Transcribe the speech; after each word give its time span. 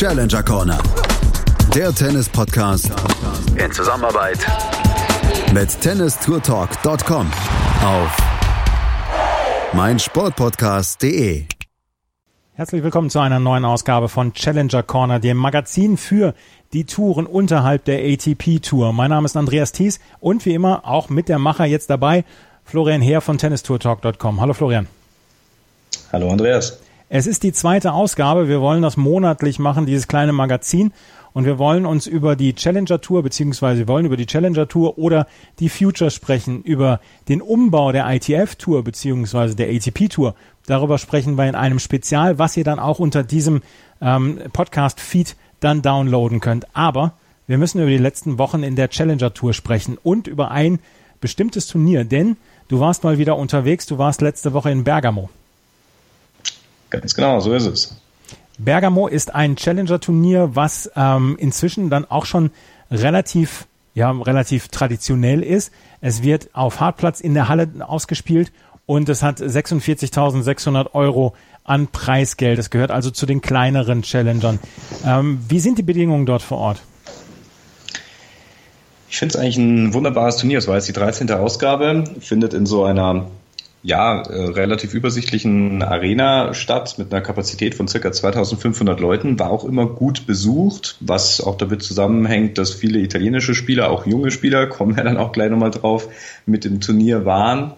Challenger 0.00 0.42
Corner. 0.42 0.82
Der 1.74 1.94
Tennis-Podcast 1.94 2.90
in 3.62 3.70
Zusammenarbeit 3.70 4.38
mit 5.52 5.78
tennistourtalk.com 5.78 7.30
auf 7.84 8.16
meinsportpodcast.de. 9.74 11.44
Herzlich 12.54 12.82
willkommen 12.82 13.10
zu 13.10 13.18
einer 13.18 13.40
neuen 13.40 13.66
Ausgabe 13.66 14.08
von 14.08 14.32
Challenger 14.32 14.82
Corner, 14.82 15.20
dem 15.20 15.36
Magazin 15.36 15.98
für 15.98 16.32
die 16.72 16.84
Touren 16.84 17.26
unterhalb 17.26 17.84
der 17.84 17.98
ATP 17.98 18.60
Tour. 18.62 18.94
Mein 18.94 19.10
Name 19.10 19.26
ist 19.26 19.36
Andreas 19.36 19.72
Thies 19.72 20.00
und 20.18 20.46
wie 20.46 20.54
immer 20.54 20.88
auch 20.88 21.10
mit 21.10 21.28
der 21.28 21.38
Macher 21.38 21.66
jetzt 21.66 21.90
dabei, 21.90 22.24
Florian 22.64 23.02
Heer 23.02 23.20
von 23.20 23.36
tennistourtalk.com. 23.36 24.40
Hallo 24.40 24.54
Florian. 24.54 24.86
Hallo 26.10 26.30
Andreas. 26.30 26.80
Es 27.12 27.26
ist 27.26 27.42
die 27.42 27.52
zweite 27.52 27.92
Ausgabe. 27.92 28.46
Wir 28.46 28.60
wollen 28.60 28.82
das 28.82 28.96
monatlich 28.96 29.58
machen, 29.58 29.84
dieses 29.84 30.06
kleine 30.06 30.32
Magazin. 30.32 30.92
Und 31.32 31.44
wir 31.44 31.58
wollen 31.58 31.84
uns 31.84 32.06
über 32.06 32.36
die 32.36 32.54
Challenger 32.54 33.00
Tour, 33.00 33.24
beziehungsweise 33.24 33.80
wir 33.80 33.88
wollen 33.88 34.06
über 34.06 34.16
die 34.16 34.26
Challenger 34.26 34.68
Tour 34.68 34.96
oder 34.96 35.26
die 35.58 35.68
Future 35.68 36.12
sprechen, 36.12 36.62
über 36.62 37.00
den 37.28 37.42
Umbau 37.42 37.90
der 37.90 38.08
ITF 38.08 38.54
Tour, 38.54 38.84
beziehungsweise 38.84 39.56
der 39.56 39.70
ATP 39.70 40.08
Tour. 40.08 40.36
Darüber 40.66 40.98
sprechen 40.98 41.36
wir 41.36 41.48
in 41.48 41.56
einem 41.56 41.80
Spezial, 41.80 42.38
was 42.38 42.56
ihr 42.56 42.62
dann 42.62 42.78
auch 42.78 43.00
unter 43.00 43.24
diesem 43.24 43.62
ähm, 44.00 44.38
Podcast-Feed 44.52 45.34
dann 45.58 45.82
downloaden 45.82 46.38
könnt. 46.38 46.76
Aber 46.76 47.14
wir 47.48 47.58
müssen 47.58 47.80
über 47.80 47.90
die 47.90 47.98
letzten 47.98 48.38
Wochen 48.38 48.62
in 48.62 48.76
der 48.76 48.88
Challenger 48.88 49.34
Tour 49.34 49.52
sprechen 49.52 49.98
und 50.00 50.28
über 50.28 50.52
ein 50.52 50.78
bestimmtes 51.20 51.66
Turnier, 51.66 52.04
denn 52.04 52.36
du 52.68 52.78
warst 52.78 53.02
mal 53.02 53.18
wieder 53.18 53.36
unterwegs, 53.36 53.86
du 53.86 53.98
warst 53.98 54.20
letzte 54.20 54.52
Woche 54.52 54.70
in 54.70 54.84
Bergamo. 54.84 55.28
Ganz 56.90 57.14
genau, 57.14 57.40
so 57.40 57.52
ist 57.54 57.66
es. 57.66 57.96
Bergamo 58.58 59.06
ist 59.06 59.34
ein 59.34 59.56
Challenger-Turnier, 59.56 60.50
was 60.54 60.90
ähm, 60.94 61.36
inzwischen 61.38 61.88
dann 61.88 62.04
auch 62.04 62.26
schon 62.26 62.50
relativ, 62.90 63.66
ja, 63.94 64.10
relativ 64.10 64.68
traditionell 64.68 65.42
ist. 65.42 65.72
Es 66.00 66.22
wird 66.22 66.50
auf 66.52 66.80
Hartplatz 66.80 67.20
in 67.20 67.32
der 67.32 67.48
Halle 67.48 67.68
ausgespielt 67.80 68.52
und 68.84 69.08
es 69.08 69.22
hat 69.22 69.40
46.600 69.40 70.94
Euro 70.94 71.34
an 71.64 71.86
Preisgeld. 71.86 72.58
Es 72.58 72.70
gehört 72.70 72.90
also 72.90 73.10
zu 73.10 73.24
den 73.24 73.40
kleineren 73.40 74.02
Challengern. 74.02 74.58
Ähm, 75.06 75.40
wie 75.48 75.60
sind 75.60 75.78
die 75.78 75.82
Bedingungen 75.82 76.26
dort 76.26 76.42
vor 76.42 76.58
Ort? 76.58 76.82
Ich 79.08 79.18
finde 79.18 79.34
es 79.34 79.40
eigentlich 79.40 79.56
ein 79.56 79.94
wunderbares 79.94 80.36
Turnier. 80.36 80.58
Es 80.58 80.68
war 80.68 80.76
jetzt 80.76 80.88
die 80.88 80.92
13. 80.92 81.30
Ausgabe, 81.30 82.04
findet 82.20 82.52
in 82.52 82.66
so 82.66 82.84
einer 82.84 83.26
ja, 83.82 84.22
äh, 84.22 84.50
relativ 84.50 84.92
übersichtlichen 84.92 85.82
Arena 85.82 86.52
statt 86.52 86.96
mit 86.98 87.12
einer 87.12 87.22
Kapazität 87.22 87.74
von 87.74 87.88
circa 87.88 88.12
2500 88.12 89.00
Leuten, 89.00 89.38
war 89.38 89.50
auch 89.50 89.64
immer 89.64 89.86
gut 89.86 90.26
besucht, 90.26 90.96
was 91.00 91.40
auch 91.40 91.56
damit 91.56 91.82
zusammenhängt, 91.82 92.58
dass 92.58 92.74
viele 92.74 92.98
italienische 92.98 93.54
Spieler, 93.54 93.90
auch 93.90 94.06
junge 94.06 94.30
Spieler, 94.30 94.66
kommen 94.68 94.96
wir 94.96 95.04
dann 95.04 95.16
auch 95.16 95.32
gleich 95.32 95.50
nochmal 95.50 95.70
drauf, 95.70 96.08
mit 96.44 96.64
dem 96.64 96.80
Turnier 96.80 97.24
waren. 97.24 97.72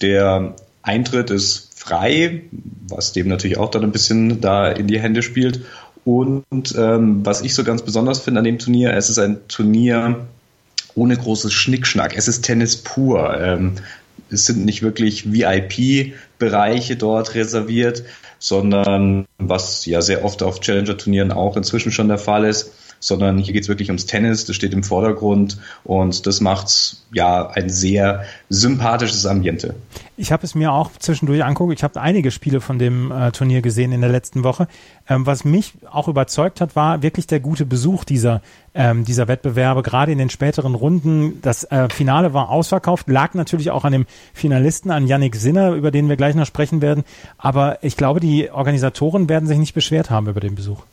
Der 0.00 0.54
Eintritt 0.82 1.30
ist 1.30 1.78
frei, 1.78 2.42
was 2.88 3.12
dem 3.12 3.28
natürlich 3.28 3.58
auch 3.58 3.70
dann 3.70 3.82
ein 3.82 3.92
bisschen 3.92 4.40
da 4.40 4.68
in 4.68 4.86
die 4.86 5.00
Hände 5.00 5.22
spielt. 5.22 5.60
Und 6.04 6.74
ähm, 6.76 7.24
was 7.24 7.42
ich 7.42 7.54
so 7.54 7.64
ganz 7.64 7.82
besonders 7.82 8.20
finde 8.20 8.40
an 8.40 8.44
dem 8.44 8.58
Turnier, 8.58 8.94
es 8.94 9.08
ist 9.08 9.18
ein 9.18 9.46
Turnier 9.48 10.26
ohne 10.94 11.16
großes 11.16 11.52
Schnickschnack. 11.52 12.16
Es 12.16 12.28
ist 12.28 12.42
Tennis 12.42 12.76
pur. 12.76 13.38
Ähm, 13.40 13.72
es 14.30 14.46
sind 14.46 14.64
nicht 14.64 14.82
wirklich 14.82 15.32
VIP-Bereiche 15.32 16.96
dort 16.96 17.34
reserviert, 17.34 18.04
sondern 18.38 19.26
was 19.38 19.86
ja 19.86 20.02
sehr 20.02 20.24
oft 20.24 20.42
auf 20.42 20.60
Challenger-Turnieren 20.60 21.32
auch 21.32 21.56
inzwischen 21.56 21.92
schon 21.92 22.08
der 22.08 22.18
Fall 22.18 22.44
ist, 22.44 22.72
sondern 23.06 23.38
hier 23.38 23.52
geht 23.52 23.64
es 23.64 23.68
wirklich 23.68 23.90
ums 23.90 24.06
Tennis, 24.06 24.44
das 24.46 24.56
steht 24.56 24.72
im 24.72 24.82
Vordergrund 24.82 25.58
und 25.84 26.26
das 26.26 26.40
macht 26.40 26.96
ja 27.12 27.48
ein 27.50 27.68
sehr 27.68 28.24
sympathisches 28.48 29.26
Ambiente. 29.26 29.74
Ich 30.16 30.30
habe 30.30 30.44
es 30.44 30.54
mir 30.54 30.72
auch 30.72 30.92
zwischendurch 30.98 31.44
anguckt. 31.44 31.72
Ich 31.72 31.82
habe 31.82 32.00
einige 32.00 32.30
Spiele 32.30 32.60
von 32.60 32.78
dem 32.78 33.10
äh, 33.10 33.32
Turnier 33.32 33.62
gesehen 33.62 33.90
in 33.90 34.00
der 34.00 34.10
letzten 34.10 34.44
Woche. 34.44 34.68
Ähm, 35.08 35.26
was 35.26 35.44
mich 35.44 35.72
auch 35.90 36.06
überzeugt 36.06 36.60
hat, 36.60 36.76
war 36.76 37.02
wirklich 37.02 37.26
der 37.26 37.40
gute 37.40 37.66
Besuch 37.66 38.04
dieser, 38.04 38.40
ähm, 38.74 39.04
dieser 39.04 39.26
Wettbewerbe, 39.26 39.82
gerade 39.82 40.12
in 40.12 40.18
den 40.18 40.30
späteren 40.30 40.76
Runden. 40.76 41.42
Das 41.42 41.64
äh, 41.64 41.88
Finale 41.88 42.32
war 42.32 42.48
ausverkauft, 42.50 43.08
lag 43.08 43.34
natürlich 43.34 43.72
auch 43.72 43.84
an 43.84 43.92
dem 43.92 44.06
Finalisten, 44.32 44.92
an 44.92 45.08
Yannick 45.08 45.34
Sinner, 45.34 45.72
über 45.72 45.90
den 45.90 46.08
wir 46.08 46.16
gleich 46.16 46.36
noch 46.36 46.46
sprechen 46.46 46.80
werden. 46.80 47.04
Aber 47.36 47.82
ich 47.82 47.96
glaube, 47.96 48.20
die 48.20 48.50
Organisatoren 48.50 49.28
werden 49.28 49.48
sich 49.48 49.58
nicht 49.58 49.74
beschwert 49.74 50.10
haben 50.10 50.28
über 50.28 50.40
den 50.40 50.54
Besuch. 50.54 50.84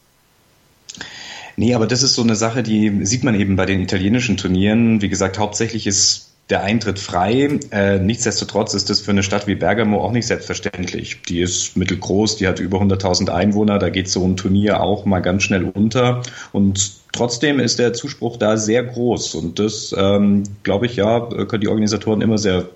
Nee, 1.62 1.76
aber 1.76 1.86
das 1.86 2.02
ist 2.02 2.16
so 2.16 2.24
eine 2.24 2.36
Sache, 2.36 2.64
die 2.64 3.06
sieht 3.06 3.24
man 3.24 3.36
eben 3.36 3.56
bei 3.56 3.68
den 3.68 3.82
italienischen 3.82 4.36
Turnieren. 4.36 5.04
Wie 5.04 5.10
gesagt, 5.10 5.38
hauptsächlich 5.38 5.86
ist 5.86 6.32
der 6.50 6.64
Eintritt 6.64 6.98
frei. 6.98 7.60
Äh, 7.70 8.00
nichtsdestotrotz 8.00 8.74
ist 8.74 8.90
das 8.90 9.00
für 9.00 9.12
eine 9.12 9.22
Stadt 9.22 9.46
wie 9.46 9.54
Bergamo 9.54 10.04
auch 10.04 10.12
nicht 10.12 10.26
selbstverständlich. 10.26 11.22
Die 11.30 11.40
ist 11.40 11.78
mittelgroß, 11.78 12.38
die 12.38 12.48
hat 12.48 12.60
über 12.60 12.82
100.000 12.82 13.30
Einwohner, 13.30 13.78
da 13.78 13.90
geht 13.90 14.10
so 14.10 14.26
ein 14.26 14.38
Turnier 14.38 14.82
auch 14.82 15.06
mal 15.06 15.20
ganz 15.20 15.44
schnell 15.44 15.66
unter. 15.66 16.24
Und 16.52 16.94
Trotzdem 17.12 17.60
ist 17.60 17.78
der 17.78 17.92
Zuspruch 17.94 18.38
da 18.38 18.56
sehr 18.56 18.84
groß 18.84 19.36
und 19.36 19.60
das, 19.60 19.94
ähm, 19.98 20.44
glaube 20.64 20.86
ich, 20.86 20.96
ja, 20.96 21.20
können 21.20 21.62
die 21.62 21.68
Organisatoren 21.68 22.22
immer 22.22 22.38
sehr 22.38 22.70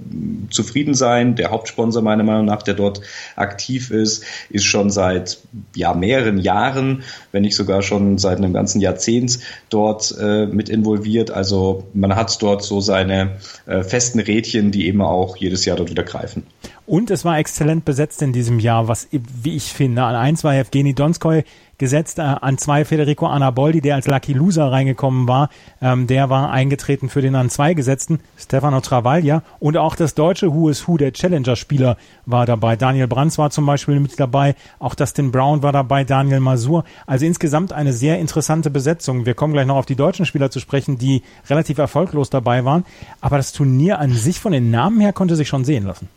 zufrieden 0.50 0.94
sein. 0.94 1.36
Der 1.36 1.52
Hauptsponsor 1.52 2.02
meiner 2.02 2.24
Meinung 2.24 2.46
nach, 2.46 2.62
der 2.62 2.74
dort 2.74 3.00
aktiv 3.38 3.92
ist, 3.92 4.26
ist 4.50 4.66
schon 4.66 4.90
seit 4.90 5.40
ja 5.74 5.94
mehreren 5.94 6.38
Jahren, 6.38 7.04
wenn 7.32 7.44
nicht 7.44 7.56
sogar 7.56 7.82
schon 7.82 8.18
seit 8.18 8.38
einem 8.38 8.52
ganzen 8.52 8.82
Jahrzehnt 8.82 9.40
dort 9.70 10.14
äh, 10.20 10.48
mit 10.48 10.68
involviert. 10.68 11.32
Also 11.32 11.86
man 11.94 12.16
hat 12.16 12.42
dort 12.42 12.62
so 12.62 12.82
seine 12.82 13.38
äh, 13.68 13.84
festen 13.84 14.20
Rädchen, 14.20 14.72
die 14.72 14.88
eben 14.88 15.02
auch 15.02 15.38
jedes 15.38 15.64
Jahr 15.64 15.78
dort 15.78 15.90
wieder 15.90 16.04
greifen. 16.04 16.44
Und 16.88 17.10
es 17.10 17.26
war 17.26 17.40
exzellent 17.40 17.84
besetzt 17.84 18.22
in 18.22 18.32
diesem 18.32 18.60
Jahr, 18.60 18.88
was, 18.88 19.08
wie 19.12 19.56
ich 19.56 19.74
finde. 19.74 20.04
An 20.04 20.16
eins 20.16 20.44
war 20.44 20.54
Evgeny 20.54 20.94
Donskoy 20.94 21.44
gesetzt, 21.80 22.20
äh, 22.20 22.22
an 22.22 22.60
zwei 22.60 22.86
Federico 22.86 23.26
Anaboldi, 23.26 23.82
der 23.82 23.96
als 23.96 24.08
Lucky 24.08 24.34
Loser 24.34 24.72
reingekommen 24.72 25.28
war. 25.28 25.50
Ähm, 25.82 26.06
der 26.06 26.30
war 26.30 26.52
eingetreten 26.52 27.10
für 27.10 27.22
den 27.22 27.34
an 27.34 27.50
zwei 27.50 27.74
gesetzten 27.74 28.20
Stefano 28.38 28.82
Travaglia. 28.82 29.42
Und 29.60 29.78
auch 29.78 29.96
das 29.96 30.14
deutsche 30.14 30.54
Who 30.54 30.70
is 30.70 30.88
Who 30.88 30.98
der 30.98 31.12
Challenger-Spieler 31.12 31.98
war 32.28 32.46
dabei. 32.46 32.76
Daniel 32.76 33.08
Brands 33.08 33.40
war 33.40 33.50
zum 33.50 33.66
Beispiel 33.66 34.00
mit 34.00 34.20
dabei. 34.20 34.56
Auch 34.78 34.94
Dustin 34.94 35.32
Brown 35.32 35.64
war 35.64 35.72
dabei, 35.72 36.04
Daniel 36.04 36.40
Masur. 36.40 36.86
Also 37.08 37.26
insgesamt 37.26 37.74
eine 37.74 37.94
sehr 37.94 38.20
interessante 38.20 38.70
Besetzung. 38.70 39.26
Wir 39.26 39.34
kommen 39.34 39.54
gleich 39.54 39.66
noch 39.66 39.78
auf 39.78 39.88
die 39.88 39.96
deutschen 39.96 40.28
Spieler 40.28 40.52
zu 40.52 40.60
sprechen, 40.60 41.00
die 41.00 41.24
relativ 41.50 41.80
erfolglos 41.80 42.30
dabei 42.30 42.64
waren. 42.64 42.86
Aber 43.22 43.38
das 43.38 43.54
Turnier 43.54 44.00
an 44.00 44.14
sich 44.14 44.40
von 44.40 44.52
den 44.52 44.70
Namen 44.70 45.02
her 45.02 45.14
konnte 45.14 45.36
sich 45.36 45.48
schon 45.48 45.66
sehen 45.66 45.86
lassen. 45.86 46.08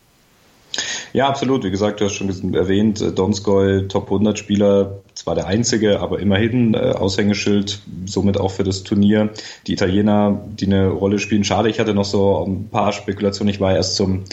Ja, 1.13 1.27
absolut. 1.27 1.63
Wie 1.63 1.71
gesagt, 1.71 1.99
du 1.99 2.05
hast 2.05 2.13
schon 2.13 2.53
erwähnt, 2.53 3.01
äh, 3.01 3.11
Donskoy, 3.11 3.87
Top 3.87 4.05
100 4.05 4.37
Spieler, 4.37 4.99
zwar 5.15 5.35
der 5.35 5.47
einzige, 5.47 5.99
aber 5.99 6.19
immerhin 6.19 6.73
äh, 6.73 6.77
Aushängeschild, 6.77 7.81
somit 8.05 8.39
auch 8.39 8.51
für 8.51 8.63
das 8.63 8.83
Turnier. 8.83 9.31
Die 9.67 9.73
Italiener, 9.73 10.39
die 10.47 10.65
eine 10.65 10.89
Rolle 10.89 11.19
spielen, 11.19 11.43
schade. 11.43 11.69
Ich 11.69 11.79
hatte 11.79 11.93
noch 11.93 12.05
so 12.05 12.45
ein 12.45 12.69
paar 12.69 12.91
Spekulationen. 12.91 13.53
Ich 13.53 13.59
war 13.59 13.75
erst 13.75 13.95
zum 13.95 14.25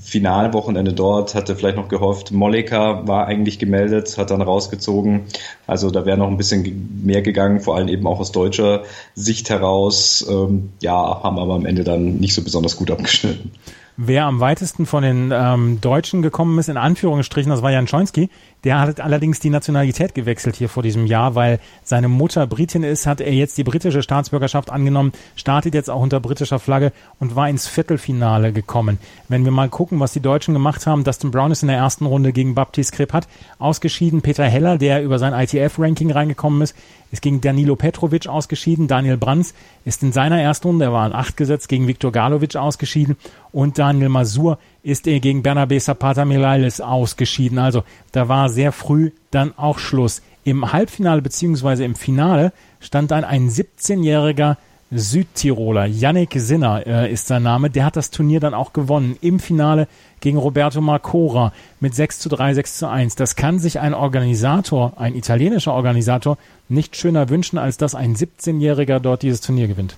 Finalwochenende 0.00 0.92
dort, 0.92 1.34
hatte 1.34 1.54
vielleicht 1.54 1.76
noch 1.76 1.88
gehofft, 1.88 2.32
Molika 2.32 3.06
war 3.06 3.26
eigentlich 3.26 3.58
gemeldet, 3.58 4.18
hat 4.18 4.30
dann 4.30 4.42
rausgezogen. 4.42 5.26
Also 5.66 5.90
da 5.90 6.04
wäre 6.06 6.18
noch 6.18 6.28
ein 6.28 6.36
bisschen 6.36 7.02
mehr 7.04 7.22
gegangen, 7.22 7.60
vor 7.60 7.76
allem 7.76 7.88
eben 7.88 8.06
auch 8.06 8.18
aus 8.18 8.32
deutscher 8.32 8.82
Sicht 9.14 9.48
heraus. 9.48 10.26
Ähm, 10.28 10.70
ja, 10.80 11.22
haben 11.22 11.38
aber 11.38 11.54
am 11.54 11.66
Ende 11.66 11.84
dann 11.84 12.16
nicht 12.16 12.34
so 12.34 12.42
besonders 12.42 12.76
gut 12.76 12.90
abgeschnitten. 12.90 13.52
Wer 13.98 14.26
am 14.26 14.40
weitesten 14.40 14.84
von 14.84 15.02
den 15.02 15.32
ähm, 15.32 15.80
Deutschen 15.80 16.20
gekommen 16.20 16.58
ist, 16.58 16.68
in 16.68 16.76
Anführungsstrichen, 16.76 17.48
das 17.48 17.62
war 17.62 17.70
Jan 17.70 17.88
Schoinski. 17.88 18.28
Der 18.62 18.78
hat 18.78 19.00
allerdings 19.00 19.40
die 19.40 19.48
Nationalität 19.48 20.14
gewechselt 20.14 20.54
hier 20.54 20.68
vor 20.68 20.82
diesem 20.82 21.06
Jahr, 21.06 21.34
weil 21.34 21.60
seine 21.82 22.08
Mutter 22.08 22.46
Britin 22.46 22.82
ist, 22.82 23.06
hat 23.06 23.22
er 23.22 23.32
jetzt 23.32 23.56
die 23.56 23.64
britische 23.64 24.02
Staatsbürgerschaft 24.02 24.70
angenommen, 24.70 25.12
startet 25.34 25.72
jetzt 25.72 25.88
auch 25.88 26.02
unter 26.02 26.20
britischer 26.20 26.58
Flagge 26.58 26.92
und 27.20 27.36
war 27.36 27.48
ins 27.48 27.68
Viertelfinale 27.68 28.52
gekommen. 28.52 28.98
Wenn 29.28 29.46
wir 29.46 29.52
mal 29.52 29.70
gucken, 29.70 29.98
was 29.98 30.12
die 30.12 30.20
Deutschen 30.20 30.52
gemacht 30.52 30.86
haben, 30.86 31.02
Dustin 31.02 31.30
Brown 31.30 31.52
ist 31.52 31.62
in 31.62 31.68
der 31.68 31.78
ersten 31.78 32.04
Runde 32.04 32.34
gegen 32.34 32.54
Baptiste 32.54 32.94
Kripat 32.94 33.26
ausgeschieden. 33.58 34.20
Peter 34.20 34.44
Heller, 34.44 34.76
der 34.76 35.02
über 35.02 35.18
sein 35.18 35.32
ITF-Ranking 35.32 36.10
reingekommen 36.10 36.60
ist, 36.60 36.76
ist 37.12 37.22
gegen 37.22 37.40
Danilo 37.40 37.76
Petrovic 37.76 38.26
ausgeschieden. 38.26 38.88
Daniel 38.88 39.16
Brands 39.16 39.54
ist 39.84 40.02
in 40.02 40.12
seiner 40.12 40.40
ersten 40.40 40.68
Runde, 40.68 40.86
er 40.86 40.92
war 40.92 41.04
an 41.04 41.12
acht 41.12 41.36
gesetzt, 41.36 41.68
gegen 41.68 41.86
Viktor 41.86 42.12
Galovic 42.12 42.56
ausgeschieden. 42.56 43.16
Und 43.52 43.78
Daniel 43.78 44.08
Masur 44.08 44.58
ist 44.82 45.06
er 45.06 45.20
gegen 45.20 45.42
Bernabe 45.42 45.78
Zapata 45.78 46.24
Milalis 46.24 46.80
ausgeschieden. 46.80 47.58
Also 47.58 47.84
da 48.12 48.28
war 48.28 48.48
sehr 48.48 48.72
früh 48.72 49.12
dann 49.30 49.56
auch 49.56 49.78
Schluss. 49.78 50.22
Im 50.44 50.72
Halbfinale 50.72 51.22
beziehungsweise 51.22 51.84
im 51.84 51.94
Finale 51.94 52.52
stand 52.80 53.10
dann 53.10 53.24
ein 53.24 53.48
17-jähriger 53.48 54.56
Südtiroler. 54.92 55.86
Yannick 55.86 56.34
Sinner 56.36 56.86
äh, 56.86 57.12
ist 57.12 57.26
sein 57.26 57.42
Name. 57.42 57.70
Der 57.70 57.84
hat 57.84 57.96
das 57.96 58.10
Turnier 58.10 58.38
dann 58.38 58.54
auch 58.54 58.72
gewonnen. 58.72 59.16
Im 59.20 59.40
Finale 59.40 59.88
gegen 60.20 60.38
Roberto 60.38 60.80
Marcora 60.80 61.52
mit 61.80 61.94
6 61.94 62.18
zu 62.18 62.28
3, 62.28 62.54
6 62.54 62.78
zu 62.78 62.88
1. 62.88 63.14
Das 63.16 63.36
kann 63.36 63.58
sich 63.58 63.80
ein 63.80 63.94
Organisator, 63.94 64.94
ein 64.96 65.14
italienischer 65.14 65.72
Organisator, 65.72 66.38
nicht 66.68 66.96
schöner 66.96 67.28
wünschen, 67.28 67.58
als 67.58 67.76
dass 67.76 67.94
ein 67.94 68.16
17-Jähriger 68.16 68.98
dort 68.98 69.22
dieses 69.22 69.40
Turnier 69.40 69.68
gewinnt. 69.68 69.96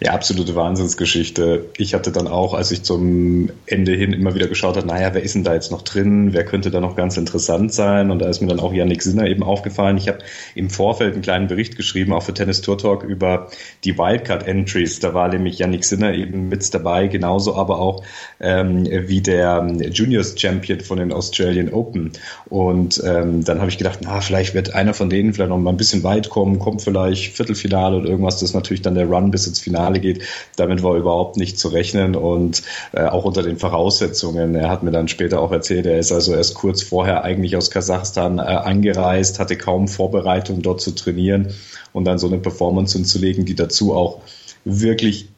Ja, 0.00 0.12
absolute 0.12 0.54
Wahnsinnsgeschichte. 0.54 1.70
Ich 1.76 1.92
hatte 1.92 2.12
dann 2.12 2.28
auch, 2.28 2.54
als 2.54 2.70
ich 2.70 2.84
zum 2.84 3.50
Ende 3.66 3.94
hin 3.96 4.12
immer 4.12 4.32
wieder 4.36 4.46
geschaut 4.46 4.76
habe, 4.76 4.86
naja, 4.86 5.12
wer 5.12 5.24
ist 5.24 5.34
denn 5.34 5.42
da 5.42 5.54
jetzt 5.54 5.72
noch 5.72 5.82
drin? 5.82 6.32
Wer 6.32 6.44
könnte 6.44 6.70
da 6.70 6.78
noch 6.78 6.94
ganz 6.94 7.16
interessant 7.16 7.72
sein? 7.72 8.12
Und 8.12 8.20
da 8.20 8.28
ist 8.28 8.40
mir 8.40 8.46
dann 8.46 8.60
auch 8.60 8.72
Yannick 8.72 9.02
Sinner 9.02 9.26
eben 9.26 9.42
aufgefallen. 9.42 9.96
Ich 9.96 10.06
habe 10.06 10.18
im 10.54 10.70
Vorfeld 10.70 11.14
einen 11.14 11.22
kleinen 11.22 11.48
Bericht 11.48 11.76
geschrieben, 11.76 12.12
auch 12.12 12.22
für 12.22 12.32
Tennis 12.32 12.60
Tour 12.60 12.78
Talk, 12.78 13.02
über 13.02 13.48
die 13.82 13.98
Wildcard 13.98 14.46
Entries. 14.46 15.00
Da 15.00 15.14
war 15.14 15.26
nämlich 15.26 15.58
Yannick 15.58 15.84
Sinner 15.84 16.14
eben 16.14 16.48
mit 16.48 16.72
dabei, 16.72 17.08
genauso 17.08 17.56
aber 17.56 17.80
auch 17.80 18.04
ähm, 18.38 18.86
wie 18.88 19.20
der 19.20 19.66
Juniors 19.90 20.40
Champion 20.40 20.78
von 20.78 20.98
den 20.98 21.12
Australian 21.12 21.72
Open. 21.72 22.12
Und 22.48 23.02
ähm, 23.04 23.42
dann 23.42 23.58
habe 23.58 23.68
ich 23.68 23.78
gedacht, 23.78 23.98
na, 24.02 24.20
vielleicht 24.20 24.54
wird 24.54 24.74
einer 24.74 24.94
von 24.94 25.10
denen 25.10 25.34
vielleicht 25.34 25.50
noch 25.50 25.58
mal 25.58 25.70
ein 25.70 25.76
bisschen 25.76 26.04
weit 26.04 26.30
kommen, 26.30 26.60
kommt 26.60 26.82
vielleicht 26.82 27.36
Viertelfinale 27.36 27.96
oder 27.96 28.10
irgendwas. 28.10 28.36
Das 28.36 28.50
ist 28.50 28.54
natürlich 28.54 28.82
dann 28.82 28.94
der 28.94 29.06
Run 29.06 29.32
bis 29.32 29.48
ins 29.48 29.58
Finale 29.58 29.87
Finale 29.88 30.00
geht. 30.00 30.24
Damit 30.56 30.82
war 30.82 30.96
überhaupt 30.96 31.36
nicht 31.36 31.58
zu 31.58 31.68
rechnen 31.68 32.14
und 32.14 32.62
äh, 32.92 33.04
auch 33.04 33.24
unter 33.24 33.42
den 33.42 33.58
Voraussetzungen. 33.58 34.54
Er 34.54 34.68
hat 34.70 34.82
mir 34.82 34.90
dann 34.90 35.08
später 35.08 35.40
auch 35.40 35.52
erzählt, 35.52 35.86
er 35.86 35.98
ist 35.98 36.12
also 36.12 36.34
erst 36.34 36.54
kurz 36.54 36.82
vorher 36.82 37.24
eigentlich 37.24 37.56
aus 37.56 37.70
Kasachstan 37.70 38.38
äh, 38.38 38.42
angereist, 38.42 39.38
hatte 39.38 39.56
kaum 39.56 39.88
Vorbereitung 39.88 40.62
dort 40.62 40.80
zu 40.80 40.94
trainieren 40.94 41.54
und 41.92 42.04
dann 42.04 42.18
so 42.18 42.26
eine 42.26 42.38
Performance 42.38 42.96
hinzulegen, 42.96 43.44
die 43.44 43.54
dazu 43.54 43.94
auch 43.94 44.20
wirklich 44.64 45.28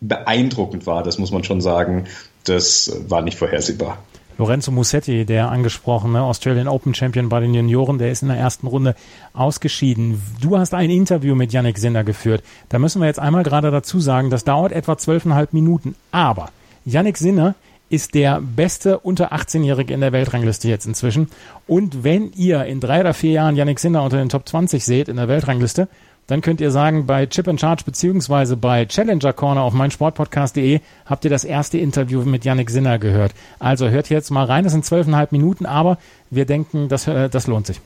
beeindruckend 0.00 0.86
war. 0.86 1.02
Das 1.02 1.18
muss 1.18 1.30
man 1.30 1.44
schon 1.44 1.60
sagen. 1.60 2.06
Das 2.44 2.92
war 3.08 3.22
nicht 3.22 3.38
vorhersehbar. 3.38 3.98
Lorenzo 4.36 4.72
Musetti, 4.72 5.24
der 5.24 5.50
angesprochene 5.50 6.22
Australian 6.22 6.66
Open 6.66 6.94
Champion 6.94 7.28
bei 7.28 7.40
den 7.40 7.54
Junioren, 7.54 7.98
der 7.98 8.10
ist 8.10 8.22
in 8.22 8.28
der 8.28 8.36
ersten 8.36 8.66
Runde 8.66 8.96
ausgeschieden. 9.32 10.20
Du 10.40 10.58
hast 10.58 10.74
ein 10.74 10.90
Interview 10.90 11.34
mit 11.34 11.52
Yannick 11.52 11.78
Sinner 11.78 12.02
geführt. 12.02 12.42
Da 12.68 12.78
müssen 12.78 13.00
wir 13.00 13.06
jetzt 13.06 13.20
einmal 13.20 13.44
gerade 13.44 13.70
dazu 13.70 14.00
sagen, 14.00 14.30
das 14.30 14.44
dauert 14.44 14.72
etwa 14.72 14.98
zwölfeinhalb 14.98 15.52
Minuten. 15.52 15.94
Aber 16.10 16.50
Yannick 16.84 17.16
Sinner 17.16 17.54
ist 17.90 18.14
der 18.14 18.40
beste 18.40 18.98
unter 18.98 19.32
18-Jährige 19.32 19.94
in 19.94 20.00
der 20.00 20.12
Weltrangliste 20.12 20.68
jetzt 20.68 20.86
inzwischen. 20.86 21.28
Und 21.68 22.02
wenn 22.02 22.32
ihr 22.32 22.64
in 22.64 22.80
drei 22.80 23.00
oder 23.00 23.14
vier 23.14 23.32
Jahren 23.32 23.54
Yannick 23.54 23.78
Sinner 23.78 24.02
unter 24.02 24.16
den 24.16 24.30
Top 24.30 24.48
20 24.48 24.84
seht 24.84 25.08
in 25.08 25.16
der 25.16 25.28
Weltrangliste, 25.28 25.88
dann 26.26 26.40
könnt 26.40 26.60
ihr 26.60 26.70
sagen, 26.70 27.06
bei 27.06 27.26
Chip 27.26 27.48
and 27.48 27.60
Charge 27.60 27.84
beziehungsweise 27.84 28.56
bei 28.56 28.86
Challenger 28.86 29.32
Corner 29.32 29.62
auf 29.62 29.74
meinsportpodcast.de 29.74 30.80
habt 31.06 31.24
ihr 31.24 31.30
das 31.30 31.44
erste 31.44 31.78
Interview 31.78 32.22
mit 32.22 32.44
Yannick 32.44 32.70
Sinner 32.70 32.98
gehört. 32.98 33.32
Also 33.58 33.88
hört 33.88 34.08
jetzt 34.08 34.30
mal 34.30 34.44
rein, 34.44 34.64
das 34.64 34.72
sind 34.72 34.84
zwölfeinhalb 34.84 35.32
Minuten, 35.32 35.66
aber 35.66 35.98
wir 36.30 36.46
denken, 36.46 36.88
das, 36.88 37.06
äh, 37.06 37.28
das 37.28 37.46
lohnt 37.46 37.66
sich. 37.66 37.80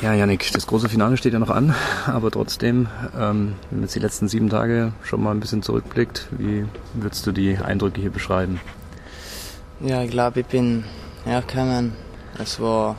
Ja, 0.00 0.14
Yannick, 0.14 0.52
das 0.52 0.68
große 0.68 0.88
Finale 0.88 1.16
steht 1.16 1.32
ja 1.32 1.40
noch 1.40 1.50
an, 1.50 1.74
aber 2.06 2.30
trotzdem, 2.30 2.86
ähm, 3.18 3.54
wenn 3.70 3.78
man 3.78 3.82
jetzt 3.82 3.96
die 3.96 4.00
letzten 4.00 4.28
sieben 4.28 4.48
Tage 4.48 4.92
schon 5.02 5.22
mal 5.22 5.32
ein 5.32 5.40
bisschen 5.40 5.62
zurückblickt, 5.62 6.28
wie 6.38 6.66
würdest 6.94 7.26
du 7.26 7.32
die 7.32 7.56
Eindrücke 7.56 8.00
hier 8.00 8.10
beschreiben? 8.10 8.60
Ja, 9.80 10.02
ich 10.02 10.10
glaube, 10.10 10.40
ich 10.40 10.46
bin 10.46 10.84
hergekommen. 11.24 11.94
Es 12.38 12.60
war 12.60 12.96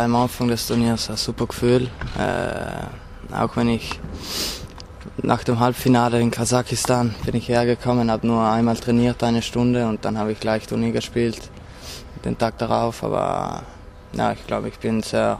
am 0.00 0.16
Anfang 0.16 0.48
des 0.48 0.66
Turniers 0.66 1.10
ein 1.10 1.16
super 1.16 1.46
Gefühl. 1.46 1.90
Äh, 2.18 3.34
auch 3.34 3.56
wenn 3.56 3.68
ich 3.68 4.00
nach 5.22 5.44
dem 5.44 5.60
Halbfinale 5.60 6.20
in 6.20 6.30
Kasachstan 6.30 7.14
bin 7.24 7.36
ich 7.36 7.48
hergekommen, 7.48 8.10
habe 8.10 8.26
nur 8.26 8.44
einmal 8.44 8.76
trainiert, 8.76 9.22
eine 9.22 9.42
Stunde 9.42 9.86
und 9.86 10.04
dann 10.04 10.18
habe 10.18 10.32
ich 10.32 10.40
gleich 10.40 10.66
Turnier 10.66 10.92
gespielt, 10.92 11.38
den 12.24 12.38
Tag 12.38 12.58
darauf. 12.58 13.04
Aber 13.04 13.62
ja, 14.14 14.32
ich 14.32 14.46
glaube, 14.46 14.68
ich 14.68 14.78
bin 14.78 15.02
sehr, 15.02 15.38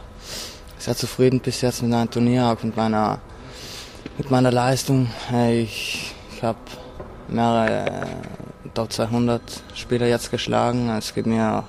sehr 0.77 0.95
zufrieden 0.95 1.39
bis 1.39 1.61
jetzt 1.61 1.81
mit 1.81 1.91
meinem 1.91 2.11
Turnier, 2.11 2.45
auch 2.45 2.63
mit 2.63 2.77
meiner, 2.77 3.19
mit 4.17 4.29
meiner 4.29 4.51
Leistung. 4.51 5.09
Ich, 5.51 6.13
ich 6.35 6.43
habe 6.43 6.59
mehrere 7.27 7.85
äh, 7.85 8.05
Top 8.73 8.93
200 8.93 9.41
Spieler 9.73 10.07
jetzt 10.07 10.31
geschlagen. 10.31 10.89
Es 10.89 11.13
gibt 11.13 11.27
mir 11.27 11.63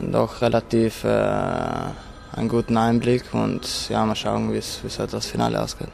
doch 0.00 0.42
relativ 0.42 1.04
äh, 1.04 1.08
einen 1.08 2.48
guten 2.48 2.76
Einblick 2.76 3.32
und 3.32 3.88
ja, 3.88 4.04
mal 4.04 4.14
schauen, 4.14 4.52
wie 4.52 4.58
es 4.58 4.98
halt 4.98 5.12
das 5.12 5.26
Finale 5.26 5.60
ausgeht. 5.60 5.88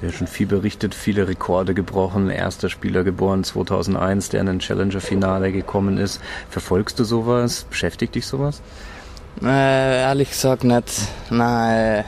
Ja, 0.00 0.12
schon 0.12 0.28
viel 0.28 0.46
berichtet, 0.46 0.94
viele 0.94 1.26
Rekorde 1.26 1.74
gebrochen, 1.74 2.30
erster 2.30 2.68
Spieler 2.68 3.02
geboren 3.02 3.42
2001, 3.42 4.28
der 4.28 4.42
in 4.42 4.48
ein 4.48 4.58
Challenger-Finale 4.60 5.50
gekommen 5.50 5.98
ist. 5.98 6.20
Verfolgst 6.50 7.00
du 7.00 7.04
sowas? 7.04 7.66
Beschäftigt 7.68 8.14
dich 8.14 8.24
sowas? 8.24 8.62
Äh, 9.42 10.02
ehrlich 10.02 10.30
gesagt 10.30 10.62
nicht. 10.62 11.08
Nein, 11.30 12.04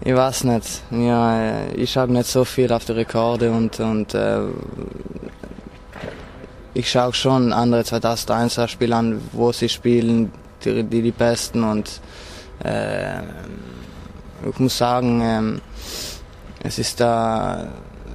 ich 0.00 0.14
weiß 0.14 0.44
nicht. 0.44 0.82
Ja, 0.90 1.66
ich 1.74 1.92
schaue 1.92 2.10
nicht 2.10 2.28
so 2.28 2.46
viel 2.46 2.72
auf 2.72 2.86
die 2.86 2.92
Rekorde 2.92 3.52
und, 3.52 3.78
und 3.80 4.14
äh, 4.14 4.38
ich 6.74 6.90
schaue 6.90 7.14
schon 7.14 7.52
andere 7.52 7.82
2001er 7.82 8.68
Spiele 8.68 8.96
an, 8.96 9.20
wo 9.32 9.52
sie 9.52 9.68
spielen, 9.68 10.32
die 10.64 10.82
die, 10.82 11.02
die 11.02 11.10
Besten 11.10 11.64
und 11.64 12.00
äh, 12.64 13.20
ich 14.48 14.58
muss 14.58 14.78
sagen, 14.78 15.20
äh, 15.20 16.66
es 16.66 16.78
ist 16.78 17.00
da, 17.00 17.64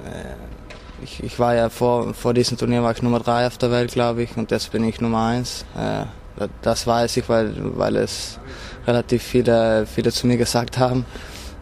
äh, 0.04 1.02
ich, 1.02 1.22
ich 1.22 1.38
war 1.38 1.54
ja 1.54 1.68
vor, 1.68 2.14
vor 2.14 2.34
diesem 2.34 2.56
Turnier 2.56 2.82
war 2.82 2.92
ich 2.92 3.02
Nummer 3.02 3.20
3 3.20 3.48
auf 3.48 3.58
der 3.58 3.70
Welt, 3.70 3.92
glaube 3.92 4.22
ich, 4.22 4.36
und 4.36 4.50
jetzt 4.50 4.72
bin 4.72 4.84
ich 4.84 5.00
Nummer 5.00 5.26
1. 5.26 5.64
Äh, 5.76 6.04
das 6.62 6.86
weiß 6.86 7.16
ich, 7.16 7.28
weil, 7.28 7.52
weil 7.76 7.96
es 7.96 8.38
relativ 8.86 9.22
viele, 9.22 9.86
viele 9.86 10.12
zu 10.12 10.26
mir 10.26 10.36
gesagt 10.36 10.78
haben. 10.78 11.06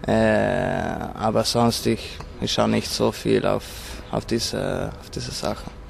Äh, 0.07 0.13
aber 1.15 1.45
sonst, 1.45 1.87
ich, 1.87 2.19
ich 2.41 2.53
schaue 2.53 2.69
nicht 2.69 2.91
so 2.91 3.13
viel 3.13 3.47
auf, 3.47 3.65
auf, 4.11 4.27
diese, 4.27 4.91
auf 5.01 5.11
diese 5.11 5.31
Sachen 5.31 5.84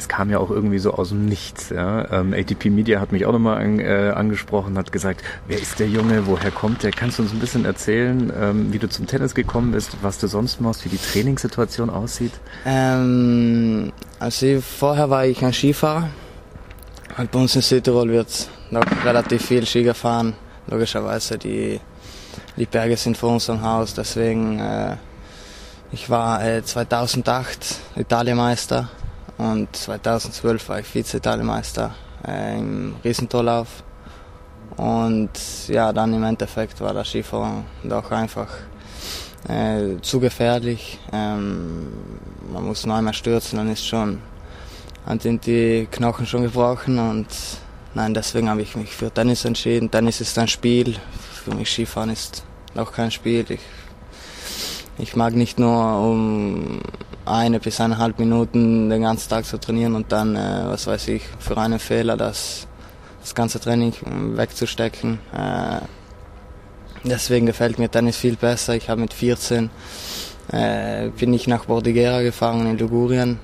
es 0.00 0.08
kam 0.08 0.30
ja 0.30 0.38
auch 0.38 0.50
irgendwie 0.50 0.78
so 0.78 0.94
aus 0.94 1.10
dem 1.10 1.26
Nichts. 1.26 1.68
Ja. 1.68 2.10
Ähm, 2.10 2.32
ATP 2.32 2.70
Media 2.70 3.00
hat 3.00 3.12
mich 3.12 3.26
auch 3.26 3.32
nochmal 3.32 3.62
an, 3.62 3.78
äh, 3.78 4.12
angesprochen, 4.14 4.78
hat 4.78 4.92
gesagt, 4.92 5.22
wer 5.46 5.60
ist 5.60 5.78
der 5.78 5.88
Junge, 5.88 6.26
woher 6.26 6.50
kommt 6.50 6.82
der? 6.82 6.90
Kannst 6.90 7.18
du 7.18 7.22
uns 7.22 7.32
ein 7.32 7.38
bisschen 7.38 7.66
erzählen, 7.66 8.32
ähm, 8.34 8.72
wie 8.72 8.78
du 8.78 8.88
zum 8.88 9.06
Tennis 9.06 9.34
gekommen 9.34 9.72
bist, 9.72 9.98
was 10.00 10.18
du 10.18 10.26
sonst 10.26 10.60
machst, 10.60 10.86
wie 10.86 10.88
die 10.88 10.98
Trainingssituation 10.98 11.90
aussieht? 11.90 12.32
Ähm, 12.64 13.92
also 14.18 14.60
vorher 14.62 15.10
war 15.10 15.26
ich 15.26 15.44
ein 15.44 15.52
Skifahrer. 15.52 16.08
Halt 17.16 17.30
bei 17.30 17.38
uns 17.38 17.54
in 17.54 17.62
Südtirol 17.62 18.08
wird 18.08 18.48
noch 18.70 18.84
relativ 19.04 19.44
viel 19.44 19.66
Ski 19.66 19.82
gefahren. 19.82 20.32
Logischerweise, 20.66 21.36
die, 21.36 21.78
die 22.56 22.66
Berge 22.66 22.96
sind 22.96 23.18
vor 23.18 23.32
unserem 23.32 23.62
Haus, 23.62 23.92
deswegen 23.92 24.60
äh, 24.60 24.96
ich 25.92 26.08
war 26.08 26.42
äh, 26.42 26.62
2008 26.64 27.76
Italienmeister 27.96 28.88
und 29.40 29.74
2012 29.74 30.68
war 30.68 30.80
ich 30.80 30.86
Vize-Italienmeister 30.86 31.94
äh, 32.28 32.58
im 32.58 32.96
Riesentorlauf. 33.02 33.82
Und 34.76 35.30
ja, 35.68 35.94
dann 35.94 36.12
im 36.12 36.22
Endeffekt 36.24 36.78
war 36.82 36.92
der 36.92 37.04
Skifahren 37.04 37.64
doch 37.82 38.10
einfach 38.10 38.48
äh, 39.48 39.98
zu 40.02 40.20
gefährlich. 40.20 40.98
Ähm, 41.10 41.88
man 42.52 42.66
muss 42.66 42.84
nur 42.84 42.96
einmal 42.96 43.14
stürzen, 43.14 43.56
dann 43.56 43.70
ist 43.70 43.86
schon, 43.86 44.20
sind 45.20 45.46
die 45.46 45.88
Knochen 45.90 46.26
schon 46.26 46.42
gebrochen 46.42 46.98
und 46.98 47.28
nein, 47.94 48.12
deswegen 48.12 48.50
habe 48.50 48.60
ich 48.60 48.76
mich 48.76 48.94
für 48.94 49.10
Tennis 49.10 49.46
entschieden. 49.46 49.90
Tennis 49.90 50.20
ist 50.20 50.38
ein 50.38 50.48
Spiel, 50.48 50.96
für 51.44 51.54
mich 51.54 51.70
Skifahren 51.70 52.10
ist 52.10 52.44
auch 52.76 52.92
kein 52.92 53.10
Spiel. 53.10 53.46
Ich, 53.48 53.60
ich 54.98 55.16
mag 55.16 55.34
nicht 55.34 55.58
nur 55.58 55.98
um 55.98 56.82
eine 57.30 57.60
bis 57.60 57.80
eineinhalb 57.80 58.18
Minuten 58.18 58.90
den 58.90 59.02
ganzen 59.02 59.28
Tag 59.28 59.44
zu 59.44 59.58
trainieren 59.58 59.94
und 59.94 60.12
dann, 60.12 60.36
äh, 60.36 60.62
was 60.64 60.86
weiß 60.86 61.08
ich, 61.08 61.22
für 61.38 61.56
einen 61.56 61.78
Fehler 61.78 62.16
das, 62.16 62.66
das 63.20 63.34
ganze 63.34 63.60
Training 63.60 63.94
wegzustecken. 64.36 65.18
Äh, 65.32 65.80
deswegen 67.04 67.46
gefällt 67.46 67.78
mir 67.78 67.90
Tennis 67.90 68.16
viel 68.16 68.36
besser. 68.36 68.74
Ich 68.74 68.88
habe 68.88 69.00
mit 69.00 69.12
14 69.12 69.70
äh, 70.52 71.08
bin 71.10 71.32
ich 71.32 71.46
nach 71.46 71.66
Bordighera 71.66 72.22
gefahren 72.22 72.66
in 72.66 72.78
Ligurien 72.78 73.38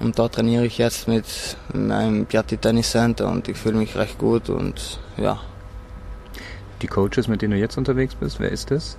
und 0.00 0.18
dort 0.18 0.34
trainiere 0.34 0.66
ich 0.66 0.78
jetzt 0.78 1.08
mit 1.08 1.24
meinem 1.72 2.26
Piatti 2.26 2.56
Tennis 2.56 2.90
Center 2.90 3.28
und 3.28 3.48
ich 3.48 3.56
fühle 3.56 3.76
mich 3.76 3.96
recht 3.96 4.18
gut 4.18 4.50
und 4.50 5.00
ja. 5.16 5.40
Die 6.82 6.86
Coaches, 6.86 7.28
mit 7.28 7.40
denen 7.40 7.52
du 7.52 7.58
jetzt 7.58 7.78
unterwegs 7.78 8.14
bist, 8.14 8.40
wer 8.40 8.50
ist 8.50 8.70
das? 8.70 8.98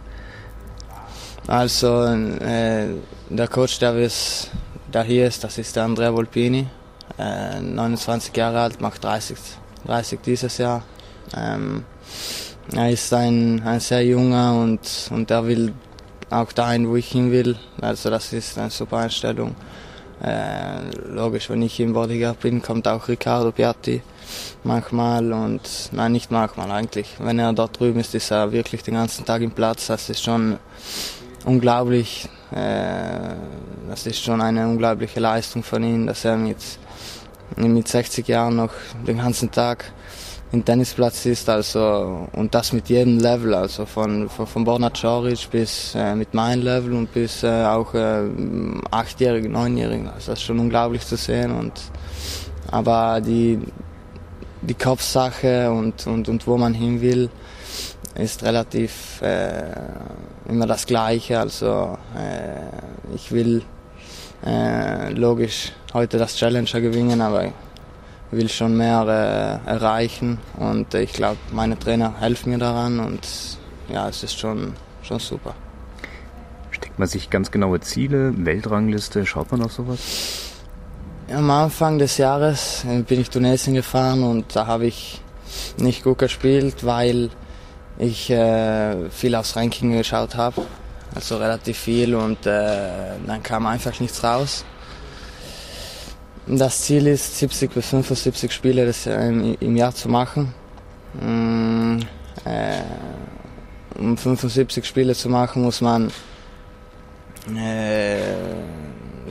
Also 1.48 2.04
äh, 2.04 2.88
der 3.30 3.48
Coach, 3.48 3.78
der, 3.80 3.96
ist, 3.98 4.50
der 4.92 5.04
hier 5.04 5.28
ist, 5.28 5.44
das 5.44 5.58
ist 5.58 5.76
der 5.76 5.84
Andrea 5.84 6.12
Volpini, 6.14 6.68
äh, 7.20 7.60
29 7.60 8.36
Jahre 8.36 8.62
alt, 8.62 8.82
macht 8.82 9.04
30, 9.04 9.38
30 9.86 10.20
dieses 10.22 10.58
Jahr. 10.58 10.84
Ähm, 11.38 11.86
er 12.74 12.90
ist 12.90 13.14
ein, 13.14 13.62
ein 13.64 13.80
sehr 13.80 14.04
junger 14.04 14.60
und, 14.60 14.80
und 15.12 15.30
er 15.30 15.46
will 15.46 15.74
auch 16.32 16.52
dahin, 16.52 16.90
wo 16.90 16.96
ich 16.96 17.12
hin 17.12 17.32
will. 17.32 17.56
Also 17.80 18.10
das 18.10 18.34
ist 18.34 18.58
eine 18.58 18.72
super 18.72 18.98
Einstellung. 18.98 19.56
Äh, 20.24 20.80
logisch, 21.10 21.50
wenn 21.50 21.62
ich 21.62 21.80
im 21.80 21.94
Bodyguard 21.94 22.40
bin, 22.40 22.62
kommt 22.62 22.88
auch 22.88 23.08
Riccardo 23.08 23.52
Piatti 23.52 24.02
manchmal 24.64 25.32
und 25.32 25.62
nein, 25.92 26.14
nicht 26.14 26.32
manchmal 26.32 26.72
eigentlich. 26.72 27.08
Wenn 27.20 27.38
er 27.38 27.54
dort 27.54 27.80
drüben 27.80 28.00
ist, 28.00 28.16
ist 28.16 28.32
er 28.32 28.52
wirklich 28.52 28.82
den 28.82 28.96
ganzen 28.96 29.26
Tag 29.26 29.42
im 29.42 29.52
Platz. 29.52 29.88
Das 29.88 30.10
ist 30.10 30.24
schon 30.24 30.58
unglaublich. 31.46 32.28
Äh, 32.52 33.36
das 33.90 34.06
ist 34.06 34.24
schon 34.24 34.42
eine 34.42 34.68
unglaubliche 34.68 35.20
Leistung 35.20 35.64
von 35.64 35.84
ihm, 35.84 36.08
dass 36.08 36.26
er 36.26 36.38
mit, 36.38 36.58
mit 37.56 37.88
60 37.88 38.28
Jahren 38.28 38.56
noch 38.58 38.72
den 39.08 39.18
ganzen 39.18 39.52
Tag 39.52 39.86
im 40.52 40.64
Tennisplatz 40.64 41.26
ist, 41.26 41.50
also 41.50 42.28
und 42.32 42.54
das 42.56 42.72
mit 42.72 42.88
jedem 42.88 43.20
Level, 43.20 43.54
also 43.54 43.86
von 43.86 44.30
von, 44.30 44.48
von 44.48 44.64
Borna 44.64 44.90
Coric 44.90 45.50
bis 45.52 45.96
äh, 45.96 46.16
mit 46.16 46.34
meinem 46.34 46.64
Level 46.64 46.94
und 46.94 47.14
bis 47.14 47.44
äh, 47.44 47.66
auch 47.66 47.94
äh, 47.94 48.24
achtjährigen, 48.92 49.52
neunjährigen. 49.52 50.08
Also 50.08 50.32
das 50.32 50.40
ist 50.40 50.46
schon 50.46 50.60
unglaublich 50.60 51.06
zu 51.06 51.18
sehen 51.18 51.52
und 51.52 51.74
aber 52.72 53.22
die 53.22 53.60
die 54.62 54.76
Kopfsache 54.76 55.72
und 55.72 56.08
und 56.08 56.30
und 56.30 56.48
wo 56.48 56.58
man 56.58 56.74
hin 56.74 57.02
will 57.02 57.30
ist 58.16 58.44
relativ 58.44 59.22
äh, 59.22 59.64
immer 60.48 60.68
das 60.68 60.86
Gleiche. 60.86 61.40
Also 61.40 61.98
äh, 62.16 63.14
ich 63.16 63.32
will 63.32 63.64
äh, 64.46 65.12
logisch 65.12 65.72
heute 65.94 66.18
das 66.18 66.36
Challenger 66.36 66.82
gewinnen, 66.82 67.22
aber 67.22 67.52
will 68.32 68.50
schon 68.50 68.76
mehr 68.76 69.62
äh, 69.66 69.70
erreichen 69.70 70.40
und 70.58 70.94
ich 70.94 71.14
glaube, 71.14 71.38
meine 71.52 71.78
Trainer 71.78 72.20
helfen 72.20 72.52
mir 72.52 72.58
daran 72.58 73.00
und 73.00 73.22
ja, 73.88 74.10
es 74.10 74.24
ist 74.24 74.38
schon, 74.38 74.74
schon 75.04 75.20
super. 75.20 75.56
Steckt 76.72 77.00
man 77.00 77.08
sich 77.08 77.30
ganz 77.30 77.52
genaue 77.52 77.80
Ziele, 77.80 78.34
Weltrangliste, 78.36 79.26
schaut 79.26 79.52
man 79.52 79.64
auf 79.64 79.72
sowas? 79.72 80.00
Am 81.32 81.50
Anfang 81.50 81.98
des 81.98 82.18
Jahres 82.18 82.86
äh, 82.86 83.02
bin 83.02 83.22
ich 83.22 83.30
Tunesien 83.30 83.74
gefahren 83.74 84.24
und 84.24 84.56
da 84.56 84.68
habe 84.68 84.86
ich 84.86 85.22
nicht 85.78 86.04
gut 86.04 86.18
gespielt, 86.18 86.86
weil 86.86 87.30
ich 87.98 88.30
äh, 88.30 89.10
viel 89.10 89.36
aufs 89.36 89.56
Ranking 89.56 89.92
geschaut 89.98 90.36
habe, 90.36 90.64
also 91.14 91.38
relativ 91.38 91.78
viel 91.78 92.16
und 92.16 92.46
äh, 92.46 92.90
dann 93.26 93.42
kam 93.44 93.66
einfach 93.66 94.00
nichts 94.00 94.24
raus. 94.24 94.66
Das 96.48 96.82
Ziel 96.82 97.08
ist, 97.08 97.40
70 97.40 97.74
bis 97.74 97.88
75 97.88 98.52
Spiele 98.52 98.86
das, 98.86 99.08
ähm, 99.08 99.58
im 99.60 99.76
Jahr 99.76 99.96
zu 99.96 100.10
machen. 100.10 100.54
Mm, 101.20 102.00
äh, 102.46 102.82
um 103.98 104.16
75 104.16 104.86
Spiele 104.86 105.16
zu 105.16 105.30
machen, 105.30 105.64
muss 105.64 105.82
man 105.82 106.12
äh, 107.56 108.20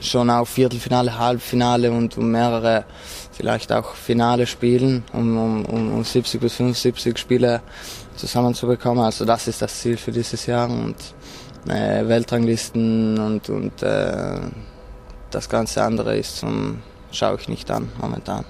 schon 0.01 0.29
auf 0.29 0.49
Viertelfinale, 0.49 1.17
Halbfinale 1.17 1.91
und 1.91 2.17
mehrere, 2.17 2.83
vielleicht 3.31 3.71
auch 3.71 3.95
Finale 3.95 4.45
spielen, 4.45 5.03
um, 5.13 5.65
um, 5.65 5.65
um 5.93 6.03
70 6.03 6.41
bis 6.41 6.55
75 6.55 7.17
Spiele 7.17 7.61
zusammenzubekommen. 8.17 9.03
Also 9.03 9.25
das 9.25 9.47
ist 9.47 9.61
das 9.61 9.79
Ziel 9.79 9.97
für 9.97 10.11
dieses 10.11 10.45
Jahr 10.45 10.69
und 10.69 10.95
äh, 11.67 12.07
Weltranglisten 12.07 13.17
und, 13.19 13.49
und 13.49 13.83
äh, 13.83 14.39
das 15.31 15.49
ganze 15.49 15.83
andere 15.83 16.17
ist 16.17 16.37
zum 16.37 16.79
schaue 17.15 17.37
ich 17.39 17.47
nicht 17.47 17.71
an 17.71 17.89
momentan. 17.99 18.45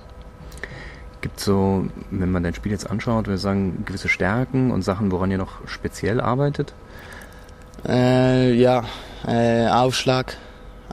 Gibt 1.22 1.40
so, 1.40 1.86
wenn 2.12 2.32
man 2.32 2.44
dein 2.44 2.54
Spiel 2.54 2.72
jetzt 2.72 2.90
anschaut, 2.90 3.28
wir 3.28 3.38
sagen 3.38 3.84
gewisse 3.86 4.10
Stärken 4.10 4.72
und 4.72 4.84
Sachen, 4.84 5.12
woran 5.12 5.32
ihr 5.32 5.38
noch 5.38 5.68
speziell 5.68 6.20
arbeitet? 6.20 6.74
Äh, 7.88 8.54
ja, 8.54 8.84
äh, 9.28 9.68
Aufschlag, 9.68 10.38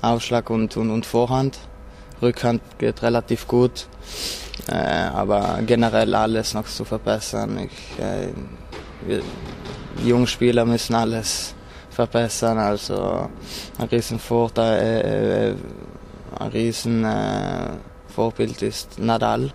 Aufschlag 0.00 0.50
und, 0.50 0.76
und, 0.76 0.90
und 0.90 1.06
Vorhand. 1.06 1.58
Rückhand 2.20 2.62
geht 2.78 3.02
relativ 3.02 3.48
gut, 3.48 3.88
äh, 4.68 4.74
aber 4.74 5.58
generell 5.66 6.14
alles 6.14 6.54
noch 6.54 6.66
zu 6.66 6.84
verbessern. 6.84 7.58
Ich, 7.58 8.02
äh, 8.02 8.28
wir, 9.06 9.22
Jungspieler 10.04 10.64
müssen 10.64 10.94
alles 10.94 11.54
verbessern, 11.90 12.58
also 12.58 13.28
ein 13.78 13.88
Riesenvorteil, 13.88 14.80
äh, 14.80 15.50
äh 15.50 15.54
ein 16.38 16.48
riesen 16.48 17.04
äh, 17.04 17.70
ist 18.60 18.98
Nadal. 18.98 19.52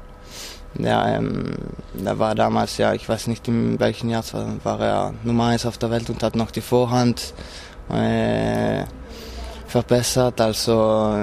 Der, 0.76 1.06
ähm, 1.08 1.56
der 1.94 2.20
war 2.20 2.36
damals, 2.36 2.78
ja, 2.78 2.94
ich 2.94 3.08
weiß 3.08 3.28
nicht 3.28 3.48
in 3.48 3.80
welchem 3.80 4.10
Jahr, 4.10 4.24
war 4.64 4.80
er 4.80 5.14
Nummer 5.24 5.48
1 5.48 5.66
auf 5.66 5.78
der 5.78 5.90
Welt 5.90 6.10
und 6.10 6.22
hat 6.22 6.36
noch 6.36 6.52
die 6.52 6.62
Vorhand 6.62 7.34
äh, 7.90 8.84
verbessert. 9.68 10.40
Also 10.40 11.16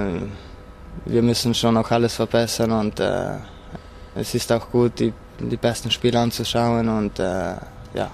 wir 1.05 1.23
müssen 1.23 1.55
schon 1.55 1.75
noch 1.75 1.91
alles 1.91 2.14
verbessern 2.14 2.73
und 2.73 2.99
äh, 2.99 3.37
es 4.14 4.35
ist 4.35 4.52
auch 4.52 4.71
gut, 4.71 5.00
die, 5.00 5.12
die 5.38 5.56
besten 5.56 5.90
Spiele 5.90 6.18
anzuschauen 6.18 6.88
und 6.88 7.18
äh, 7.18 7.54
ja. 7.94 8.11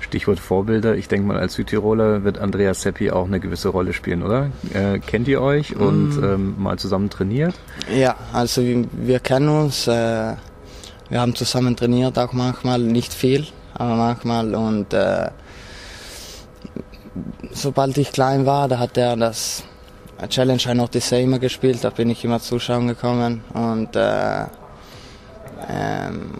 Stichwort 0.00 0.40
Vorbilder. 0.40 0.94
Ich 0.96 1.08
denke 1.08 1.26
mal, 1.26 1.38
als 1.38 1.54
Südtiroler 1.54 2.24
wird 2.24 2.38
Andreas 2.38 2.82
Seppi 2.82 3.10
auch 3.10 3.26
eine 3.26 3.40
gewisse 3.40 3.68
Rolle 3.68 3.92
spielen, 3.92 4.22
oder? 4.22 4.50
Äh, 4.72 4.98
kennt 5.00 5.28
ihr 5.28 5.42
euch 5.42 5.76
und 5.76 6.20
mm. 6.20 6.24
ähm, 6.24 6.54
mal 6.58 6.78
zusammen 6.78 7.10
trainiert? 7.10 7.54
Ja, 7.94 8.16
also 8.32 8.62
wir, 8.62 8.84
wir 8.92 9.20
kennen 9.20 9.48
uns. 9.48 9.86
Äh, 9.86 10.34
wir 11.10 11.20
haben 11.20 11.34
zusammen 11.34 11.76
trainiert 11.76 12.18
auch 12.18 12.32
manchmal, 12.32 12.80
nicht 12.80 13.14
viel, 13.14 13.46
aber 13.74 13.96
manchmal. 13.96 14.54
Und 14.54 14.92
äh, 14.92 15.30
sobald 17.50 17.96
ich 17.96 18.12
klein 18.12 18.46
war, 18.46 18.68
da 18.68 18.78
hat 18.78 18.96
er 18.96 19.16
das 19.16 19.64
Challenge 20.28 20.74
noch 20.74 20.88
die 20.88 21.00
immer 21.14 21.38
gespielt. 21.38 21.84
Da 21.84 21.90
bin 21.90 22.10
ich 22.10 22.24
immer 22.24 22.40
zuschauen 22.40 22.88
gekommen 22.88 23.44
und 23.54 23.94
äh, 23.94 24.46
ähm, 25.68 26.30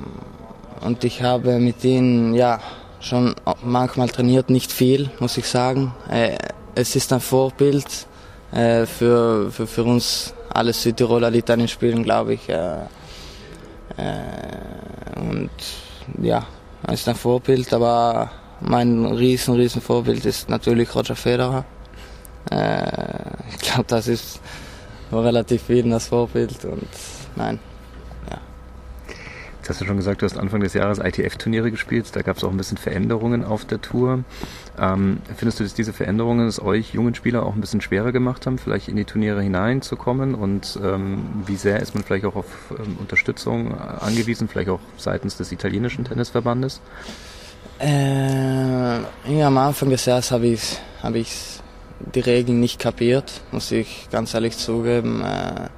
und 0.80 1.04
ich 1.04 1.23
habe 1.23 1.58
mit 1.58 1.85
ihm 1.85 2.35
ja 2.35 2.61
schon 3.00 3.35
manchmal 3.62 4.08
trainiert, 4.08 4.50
nicht 4.50 4.73
viel, 4.73 5.11
muss 5.18 5.37
ich 5.37 5.47
sagen. 5.47 5.94
Äh, 6.11 6.37
es 6.75 6.97
ist 6.97 7.12
ein 7.12 7.20
Vorbild 7.20 8.06
äh, 8.52 8.87
für, 8.87 9.50
für, 9.50 9.66
für 9.66 9.85
uns 9.85 10.35
alle 10.50 10.73
Südtiroler, 10.73 11.30
die 11.30 11.42
Tennis 11.42 11.70
spielen, 11.73 12.02
glaube 12.02 12.35
ich. 12.35 12.49
Äh, 12.49 12.78
und 15.16 15.50
ja, 16.23 16.47
ist 16.92 17.08
ein 17.08 17.16
Vorbild, 17.16 17.73
aber 17.73 18.30
mein 18.61 19.04
riesen, 19.06 19.54
riesen 19.54 19.82
Vorbild 19.82 20.25
ist 20.25 20.49
natürlich 20.49 20.94
Roger 20.94 21.16
Federer. 21.16 21.64
Ich 22.50 23.59
glaube, 23.59 23.85
das 23.87 24.09
ist 24.09 24.40
relativ 25.12 25.62
vielen 25.62 25.90
das 25.90 26.09
Vorbild 26.09 26.64
und 26.64 26.88
nein, 27.37 27.59
Jetzt 29.69 29.75
hast 29.75 29.81
du 29.83 29.85
schon 29.85 29.99
gesagt, 29.99 30.23
du 30.23 30.25
hast 30.25 30.38
Anfang 30.38 30.62
des 30.62 30.73
Jahres 30.73 30.99
ITF-Turniere 30.99 31.71
gespielt. 31.71 32.07
Da 32.12 32.23
gab 32.23 32.38
es 32.38 32.45
auch 32.45 32.50
ein 32.50 32.57
bisschen 32.57 32.78
Veränderungen 32.78 33.45
auf 33.45 33.67
der 33.67 33.83
Tour. 33.83 34.25
Ähm, 34.81 35.19
findest 35.37 35.61
du, 35.61 35.64
dass 35.64 35.75
diese 35.75 35.93
Veränderungen 35.93 36.49
es 36.49 36.59
euch 36.59 36.95
jungen 36.95 37.14
Spieler 37.14 37.45
auch 37.45 37.55
ein 37.55 37.61
bisschen 37.61 37.83
schwerer 37.83 38.11
gemacht 38.11 38.47
haben, 38.47 38.57
vielleicht 38.57 38.88
in 38.88 38.97
die 38.97 39.05
Turniere 39.05 39.43
hineinzukommen? 39.43 40.35
Und 40.35 40.81
ähm, 40.83 41.43
wie 41.45 41.57
sehr 41.57 41.81
ist 41.81 41.95
man 41.95 42.02
vielleicht 42.02 42.25
auch 42.25 42.37
auf 42.37 42.47
ähm, 42.78 42.97
Unterstützung 42.99 43.78
angewiesen, 43.78 44.49
vielleicht 44.49 44.71
auch 44.71 44.81
seitens 44.97 45.37
des 45.37 45.52
italienischen 45.52 46.07
Tennisverbandes? 46.07 46.81
Äh, 47.78 49.00
ja, 49.00 49.49
am 49.49 49.59
Anfang 49.59 49.90
des 49.90 50.07
Jahres 50.07 50.31
habe 50.31 50.47
ich, 50.47 50.78
hab 51.02 51.14
ich 51.14 51.57
die 52.14 52.21
Regeln 52.21 52.61
nicht 52.61 52.78
kapiert, 52.78 53.40
muss 53.52 53.71
ich 53.73 54.09
ganz 54.11 54.35
ehrlich 54.35 54.57
zugeben. 54.57 55.23
Äh, 55.25 55.69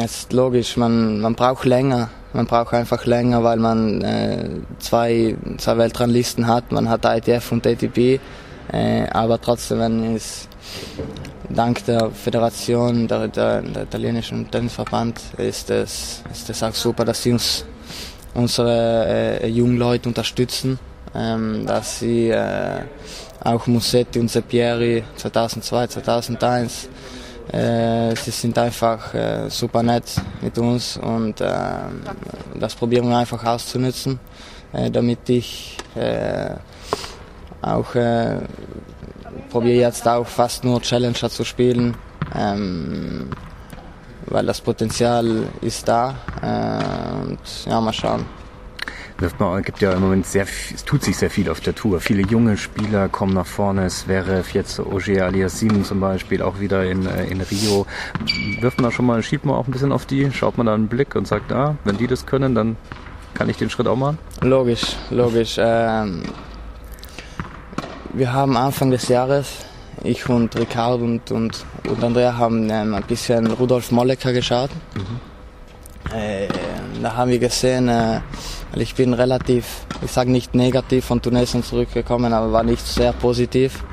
jetzt 0.00 0.32
logisch, 0.32 0.76
man, 0.76 1.20
man 1.20 1.34
braucht 1.34 1.64
länger 1.64 2.10
man 2.34 2.46
braucht 2.46 2.74
einfach 2.74 3.06
länger, 3.06 3.44
weil 3.44 3.58
man 3.58 4.02
äh, 4.02 4.48
zwei, 4.80 5.36
zwei 5.56 5.78
Weltranglisten 5.78 6.46
hat. 6.46 6.72
Man 6.72 6.88
hat 6.88 7.04
ITF 7.04 7.52
und 7.52 7.66
ATP. 7.66 8.20
Äh, 8.72 9.06
aber 9.10 9.40
trotzdem, 9.40 9.78
wenn 9.78 10.16
es 10.16 10.48
dank 11.48 11.84
der 11.84 12.10
Föderation, 12.10 13.06
der, 13.06 13.28
der, 13.28 13.62
der 13.62 13.84
italienischen 13.84 14.50
Tennisverband, 14.50 15.20
ist 15.38 15.70
es, 15.70 16.22
ist 16.32 16.50
es 16.50 16.62
auch 16.62 16.74
super, 16.74 17.04
dass 17.04 17.22
sie 17.22 17.32
uns 17.32 17.64
unsere 18.34 19.40
äh, 19.40 19.46
jungen 19.46 19.76
Leute 19.76 20.08
unterstützen, 20.08 20.80
ähm, 21.14 21.64
dass 21.66 22.00
sie 22.00 22.30
äh, 22.30 22.80
auch 23.44 23.66
Musetti 23.66 24.18
und 24.18 24.30
Sepieri 24.30 25.04
2002, 25.16 25.86
2001 25.86 26.88
äh, 27.52 28.16
sie 28.16 28.30
sind 28.30 28.56
einfach 28.58 29.12
äh, 29.14 29.50
super 29.50 29.82
nett 29.82 30.04
mit 30.40 30.56
uns 30.58 30.96
und 30.96 31.40
äh, 31.40 31.54
das 32.58 32.74
probieren 32.74 33.08
wir 33.08 33.18
einfach 33.18 33.44
auszunutzen, 33.44 34.18
äh, 34.72 34.90
damit 34.90 35.28
ich 35.28 35.76
auch 37.62 37.92
probiere 39.50 39.80
jetzt 39.80 40.08
auch 40.08 40.26
fast 40.26 40.64
nur 40.64 40.82
Challenger 40.82 41.30
zu 41.30 41.44
spielen, 41.44 41.96
ähm, 42.34 43.30
weil 44.26 44.44
das 44.44 44.60
Potenzial 44.60 45.44
ist 45.60 45.86
da 45.86 46.16
und 47.22 47.38
ja, 47.66 47.80
mal 47.80 47.92
schauen. 47.92 48.26
Man 49.38 49.62
gibt 49.62 49.80
ja 49.80 49.92
im 49.92 50.00
Moment 50.00 50.26
sehr, 50.26 50.44
es 50.74 50.84
tut 50.84 51.02
sich 51.04 51.16
sehr 51.16 51.30
viel 51.30 51.48
auf 51.48 51.60
der 51.60 51.74
Tour. 51.74 52.00
Viele 52.00 52.22
junge 52.22 52.56
Spieler 52.56 53.08
kommen 53.08 53.32
nach 53.32 53.46
vorne. 53.46 53.84
Es 53.84 54.08
wäre 54.08 54.42
jetzt 54.52 54.80
Ogier 54.80 55.26
Aliassim 55.26 55.84
zum 55.84 56.00
Beispiel 56.00 56.42
auch 56.42 56.58
wieder 56.58 56.84
in, 56.84 57.06
äh, 57.06 57.26
in 57.26 57.40
Rio. 57.40 57.86
Wirft 58.60 58.78
man 58.78 58.90
da 58.90 58.94
schon 58.94 59.06
mal, 59.06 59.22
schiebt 59.22 59.44
man 59.44 59.54
auch 59.54 59.66
ein 59.66 59.72
bisschen 59.72 59.92
auf 59.92 60.04
die, 60.04 60.30
schaut 60.32 60.58
man 60.58 60.66
da 60.66 60.74
einen 60.74 60.88
Blick 60.88 61.14
und 61.14 61.28
sagt, 61.28 61.52
ah, 61.52 61.76
wenn 61.84 61.96
die 61.96 62.08
das 62.08 62.26
können, 62.26 62.54
dann 62.54 62.76
kann 63.34 63.48
ich 63.48 63.56
den 63.56 63.70
Schritt 63.70 63.86
auch 63.86 63.96
machen? 63.96 64.18
Logisch, 64.40 64.96
logisch. 65.10 65.56
Ähm, 65.58 66.24
wir 68.12 68.32
haben 68.32 68.56
Anfang 68.56 68.90
des 68.90 69.08
Jahres, 69.08 69.64
ich 70.02 70.28
und 70.28 70.56
Ricard 70.56 71.00
und, 71.00 71.30
und, 71.30 71.64
und 71.88 72.02
Andrea 72.02 72.36
haben 72.36 72.68
ähm, 72.68 72.94
ein 72.94 73.02
bisschen 73.04 73.46
Rudolf 73.46 73.90
Mollecker 73.90 74.32
geschaut. 74.32 74.70
Mhm. 74.94 76.16
Äh, 76.16 76.48
da 77.02 77.16
haben 77.16 77.30
wir 77.30 77.38
gesehen, 77.38 77.88
äh, 77.88 78.20
ich 78.76 78.94
bin 78.94 79.14
relativ, 79.14 79.86
ich 80.02 80.10
sage 80.10 80.30
nicht 80.30 80.54
negativ 80.54 81.04
von 81.04 81.22
Tunesien 81.22 81.62
zurückgekommen, 81.62 82.32
aber 82.32 82.52
war 82.52 82.62
nicht 82.62 82.86
sehr 82.86 83.12
positiv. 83.12 83.84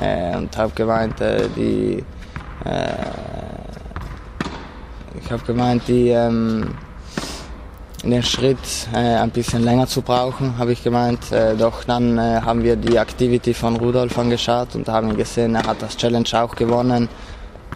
Äh, 0.00 0.36
und 0.36 0.56
habe 0.56 0.72
gemeint, 0.74 1.20
äh, 1.20 1.48
die, 1.56 2.04
äh, 2.64 2.94
ich 5.22 5.30
habe 5.30 5.44
gemeint, 5.44 5.82
die, 5.88 6.08
ähm, 6.08 6.74
den 8.02 8.22
Schritt 8.22 8.58
äh, 8.92 8.96
ein 8.96 9.30
bisschen 9.30 9.62
länger 9.62 9.86
zu 9.86 10.02
brauchen, 10.02 10.58
habe 10.58 10.72
ich 10.72 10.82
gemeint. 10.82 11.32
Äh, 11.32 11.56
doch 11.56 11.84
dann 11.84 12.18
äh, 12.18 12.40
haben 12.42 12.62
wir 12.62 12.76
die 12.76 12.96
Activity 12.96 13.54
von 13.54 13.76
Rudolf 13.76 14.18
angeschaut 14.18 14.74
und 14.74 14.88
haben 14.88 15.16
gesehen, 15.16 15.54
er 15.54 15.66
hat 15.66 15.80
das 15.80 15.96
Challenge 15.96 16.28
auch 16.32 16.54
gewonnen. 16.54 17.08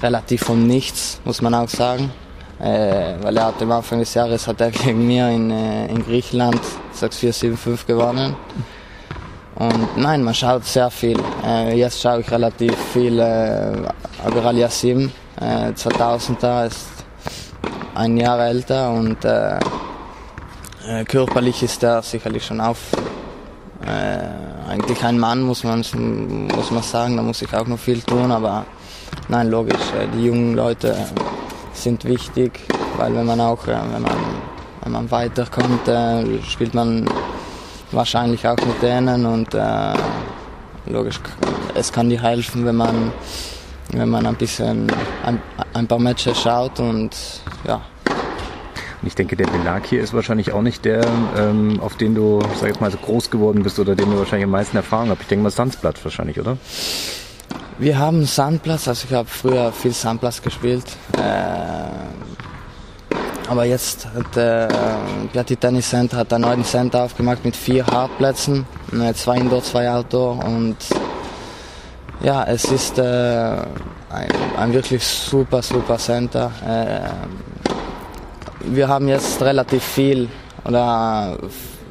Relativ 0.02 0.42
von 0.42 0.66
nichts, 0.66 1.20
muss 1.24 1.42
man 1.42 1.54
auch 1.54 1.68
sagen. 1.68 2.10
Äh, 2.60 3.14
weil 3.22 3.36
er 3.36 3.46
hat 3.46 3.62
am 3.62 3.70
Anfang 3.70 4.00
des 4.00 4.14
Jahres 4.14 4.48
hat 4.48 4.60
er 4.60 4.70
gegen 4.70 5.06
mir 5.06 5.28
in, 5.28 5.50
äh, 5.50 5.86
in 5.86 6.04
Griechenland 6.04 6.60
6-4-7-5 6.94 7.86
gewonnen. 7.86 8.34
Und 9.54 9.96
nein, 9.96 10.22
man 10.22 10.34
schaut 10.34 10.64
sehr 10.64 10.90
viel. 10.90 11.18
Äh, 11.44 11.76
jetzt 11.78 12.00
schaue 12.00 12.20
ich 12.20 12.30
relativ 12.30 12.74
viel 12.92 13.18
äh, 13.18 13.72
Agar 14.24 14.52
Yassim, 14.52 15.10
äh, 15.40 15.70
2000er, 15.70 16.66
ist 16.66 16.86
ein 17.94 18.16
Jahr 18.16 18.40
älter 18.40 18.90
und 18.90 19.24
äh, 19.24 19.58
äh, 20.86 21.04
körperlich 21.04 21.62
ist 21.62 21.82
er 21.82 22.02
sicherlich 22.02 22.44
schon 22.44 22.60
auf. 22.60 22.78
Äh, 23.84 24.70
eigentlich 24.70 25.02
ein 25.04 25.18
Mann, 25.18 25.42
muss 25.42 25.64
man, 25.64 25.84
muss 26.54 26.70
man 26.70 26.82
sagen, 26.82 27.16
da 27.16 27.22
muss 27.22 27.42
ich 27.42 27.52
auch 27.54 27.66
noch 27.66 27.78
viel 27.78 28.00
tun, 28.02 28.30
aber 28.30 28.64
nein, 29.28 29.48
logisch, 29.48 29.92
äh, 29.98 30.06
die 30.16 30.26
jungen 30.26 30.54
Leute 30.54 30.94
sind 31.82 32.04
wichtig, 32.04 32.60
weil 32.96 33.14
wenn 33.14 33.26
man 33.26 33.40
auch, 33.40 33.66
äh, 33.66 33.76
wenn 33.92 34.02
man, 34.02 34.16
wenn 34.82 34.92
man 34.92 35.10
weiterkommt, 35.10 35.88
äh, 35.88 36.42
spielt 36.42 36.74
man 36.74 37.06
wahrscheinlich 37.92 38.46
auch 38.46 38.56
mit 38.56 38.82
denen 38.82 39.26
und 39.26 39.54
äh, 39.54 39.94
logisch, 40.86 41.20
es 41.74 41.92
kann 41.92 42.10
dir 42.10 42.22
helfen, 42.22 42.64
wenn 42.66 42.76
man, 42.76 43.12
wenn 43.92 44.08
man 44.08 44.26
ein 44.26 44.36
bisschen 44.36 44.86
ein, 45.24 45.40
ein 45.74 45.86
paar 45.86 45.98
Matches 45.98 46.40
schaut 46.40 46.80
und 46.80 47.16
ja, 47.66 47.80
ich 49.02 49.14
denke, 49.14 49.36
der 49.36 49.46
Belag 49.46 49.86
hier 49.86 50.02
ist 50.02 50.12
wahrscheinlich 50.12 50.52
auch 50.52 50.60
nicht 50.60 50.84
der, 50.84 51.06
ähm, 51.36 51.80
auf 51.80 51.96
den 51.96 52.14
du, 52.14 52.40
sag 52.60 52.70
ich 52.70 52.80
mal, 52.80 52.90
so 52.90 52.98
groß 52.98 53.30
geworden 53.30 53.62
bist 53.62 53.78
oder 53.78 53.94
den 53.94 54.10
du 54.10 54.18
wahrscheinlich 54.18 54.44
am 54.44 54.50
meisten 54.50 54.76
Erfahrung 54.76 55.10
hast. 55.10 55.20
Ich 55.20 55.28
denke 55.28 55.44
mal 55.44 55.50
Sandblatt 55.50 56.02
wahrscheinlich, 56.04 56.40
oder? 56.40 56.58
Wir 57.80 57.96
haben 57.96 58.24
Sandplatz, 58.24 58.88
also 58.88 59.06
ich 59.08 59.14
habe 59.14 59.28
früher 59.28 59.70
viel 59.70 59.92
Sandplatz 59.92 60.42
gespielt. 60.42 60.84
Äh, 61.16 61.88
aber 63.48 63.64
jetzt 63.66 64.04
hat 64.06 64.36
äh, 64.36 64.66
Piatti 65.32 65.56
Tennis 65.56 65.88
Center 65.88 66.16
hat 66.16 66.32
einen 66.32 66.42
neuen 66.42 66.64
Center 66.64 67.04
aufgemacht 67.04 67.44
mit 67.44 67.54
vier 67.54 67.86
Hartplätzen, 67.86 68.66
äh, 68.92 69.14
zwei 69.14 69.36
Indoor, 69.36 69.62
zwei 69.62 69.88
Outdoor 69.90 70.44
und 70.44 70.76
ja, 72.20 72.42
es 72.44 72.64
ist 72.64 72.98
äh, 72.98 73.02
ein, 73.02 74.28
ein, 74.56 74.72
wirklich 74.72 75.04
super, 75.06 75.62
super 75.62 75.98
Center. 75.98 76.50
Äh, 76.66 77.10
wir 78.72 78.88
haben 78.88 79.06
jetzt 79.06 79.40
relativ 79.40 79.84
viel 79.84 80.28
oder 80.64 81.38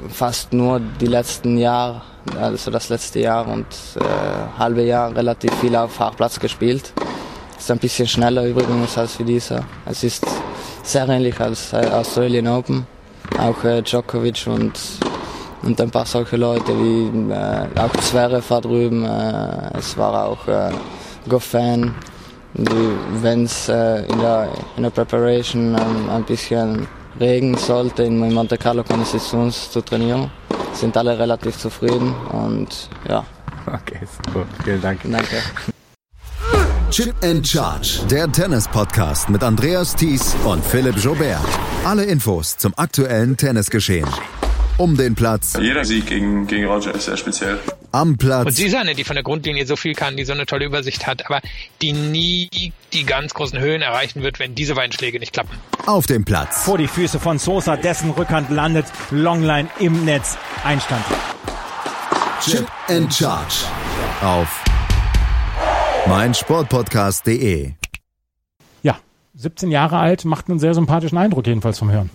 fast 0.09 0.51
nur 0.51 0.81
die 0.99 1.07
letzten 1.07 1.57
Jahre, 1.57 2.01
also 2.39 2.71
das 2.71 2.89
letzte 2.89 3.19
Jahr 3.19 3.47
und 3.47 3.65
äh, 3.95 4.59
halbe 4.59 4.83
Jahr 4.83 5.15
relativ 5.15 5.53
viel 5.55 5.75
auf 5.75 5.99
Hartplatz 5.99 6.39
gespielt. 6.39 6.93
Ist 7.57 7.71
ein 7.71 7.79
bisschen 7.79 8.07
schneller 8.07 8.45
übrigens 8.45 8.97
als 8.97 9.17
wie 9.19 9.23
dieser. 9.23 9.63
Es 9.85 10.03
ist 10.03 10.25
sehr 10.83 11.07
ähnlich 11.09 11.39
als 11.39 11.73
äh, 11.73 11.87
Australian 11.87 12.47
Open. 12.47 12.87
Auch 13.39 13.63
äh, 13.63 13.81
Djokovic 13.81 14.47
und, 14.47 14.79
und 15.63 15.81
ein 15.81 15.91
paar 15.91 16.05
solche 16.05 16.37
Leute 16.37 16.73
wie 16.77 17.31
äh, 17.31 17.79
auch 17.79 17.95
Zverev 18.01 18.49
war 18.49 18.61
drüben. 18.61 19.05
Äh, 19.05 19.77
es 19.77 19.97
war 19.97 20.25
auch 20.25 20.47
äh, 20.47 20.71
Goffin 21.27 21.93
wenn 22.57 23.43
es 23.43 23.69
äh, 23.69 24.03
in, 24.05 24.19
der, 24.19 24.49
in 24.75 24.83
der 24.83 24.89
Preparation 24.89 25.75
ähm, 25.75 26.09
ein 26.09 26.23
bisschen 26.23 26.87
regen 27.19 27.57
sollte, 27.57 28.03
in 28.03 28.17
Monte 28.33 28.57
Carlo 28.57 28.83
Konditions 28.83 29.71
zu 29.71 29.81
trainieren, 29.81 30.31
sind 30.73 30.95
alle 30.97 31.17
relativ 31.17 31.57
zufrieden 31.57 32.13
und 32.31 32.89
ja. 33.07 33.25
Okay, 33.65 33.99
super. 34.05 34.45
Vielen 34.63 34.81
Dank. 34.81 35.01
Danke. 35.03 35.41
Chip 36.89 37.15
and 37.21 37.45
Charge, 37.45 37.99
der 38.09 38.31
Tennis-Podcast 38.31 39.29
mit 39.29 39.43
Andreas 39.43 39.93
Thies 39.95 40.35
und 40.45 40.63
Philipp 40.63 40.97
Jobert. 40.97 41.41
Alle 41.83 42.05
Infos 42.05 42.57
zum 42.57 42.73
aktuellen 42.77 43.35
Tennisgeschehen 43.35 44.07
um 44.77 44.95
den 44.95 45.15
Platz. 45.15 45.57
Jeder 45.59 45.85
Sieg 45.85 46.05
gegen, 46.05 46.47
gegen 46.47 46.65
Roger 46.65 46.93
ist 46.93 47.05
sehr 47.05 47.17
speziell. 47.17 47.59
Am 47.91 48.17
Platz. 48.17 48.45
Und 48.45 48.51
sie 48.53 48.67
ist 48.67 48.75
eine, 48.75 48.95
die 48.95 49.03
von 49.03 49.15
der 49.15 49.23
Grundlinie 49.23 49.65
so 49.65 49.75
viel 49.75 49.93
kann, 49.93 50.17
die 50.17 50.25
so 50.25 50.33
eine 50.33 50.45
tolle 50.45 50.65
Übersicht 50.65 51.07
hat, 51.07 51.25
aber 51.25 51.41
die 51.81 51.93
nie 51.93 52.71
die 52.93 53.03
ganz 53.05 53.33
großen 53.33 53.59
Höhen 53.59 53.81
erreichen 53.81 54.21
wird, 54.23 54.39
wenn 54.39 54.55
diese 54.55 54.75
beiden 54.75 54.91
Schläge 54.91 55.19
nicht 55.19 55.33
klappen. 55.33 55.57
Auf 55.85 56.05
dem 56.05 56.25
Platz. 56.25 56.63
Vor 56.63 56.77
die 56.77 56.87
Füße 56.87 57.19
von 57.19 57.39
Sosa, 57.39 57.77
dessen 57.77 58.11
Rückhand 58.11 58.49
landet, 58.49 58.85
Longline 59.11 59.69
im 59.79 60.05
Netz, 60.05 60.37
Einstand. 60.63 61.03
Chip 62.41 62.67
and 62.87 63.13
Charge. 63.13 63.65
Auf 64.21 64.63
meinsportpodcast.de. 66.07 67.71
Ja, 68.83 68.99
17 69.35 69.71
Jahre 69.71 69.97
alt, 69.97 70.25
macht 70.25 70.49
einen 70.49 70.59
sehr 70.59 70.73
sympathischen 70.73 71.17
Eindruck 71.17 71.47
jedenfalls 71.47 71.79
vom 71.79 71.91
Hören. 71.91 72.09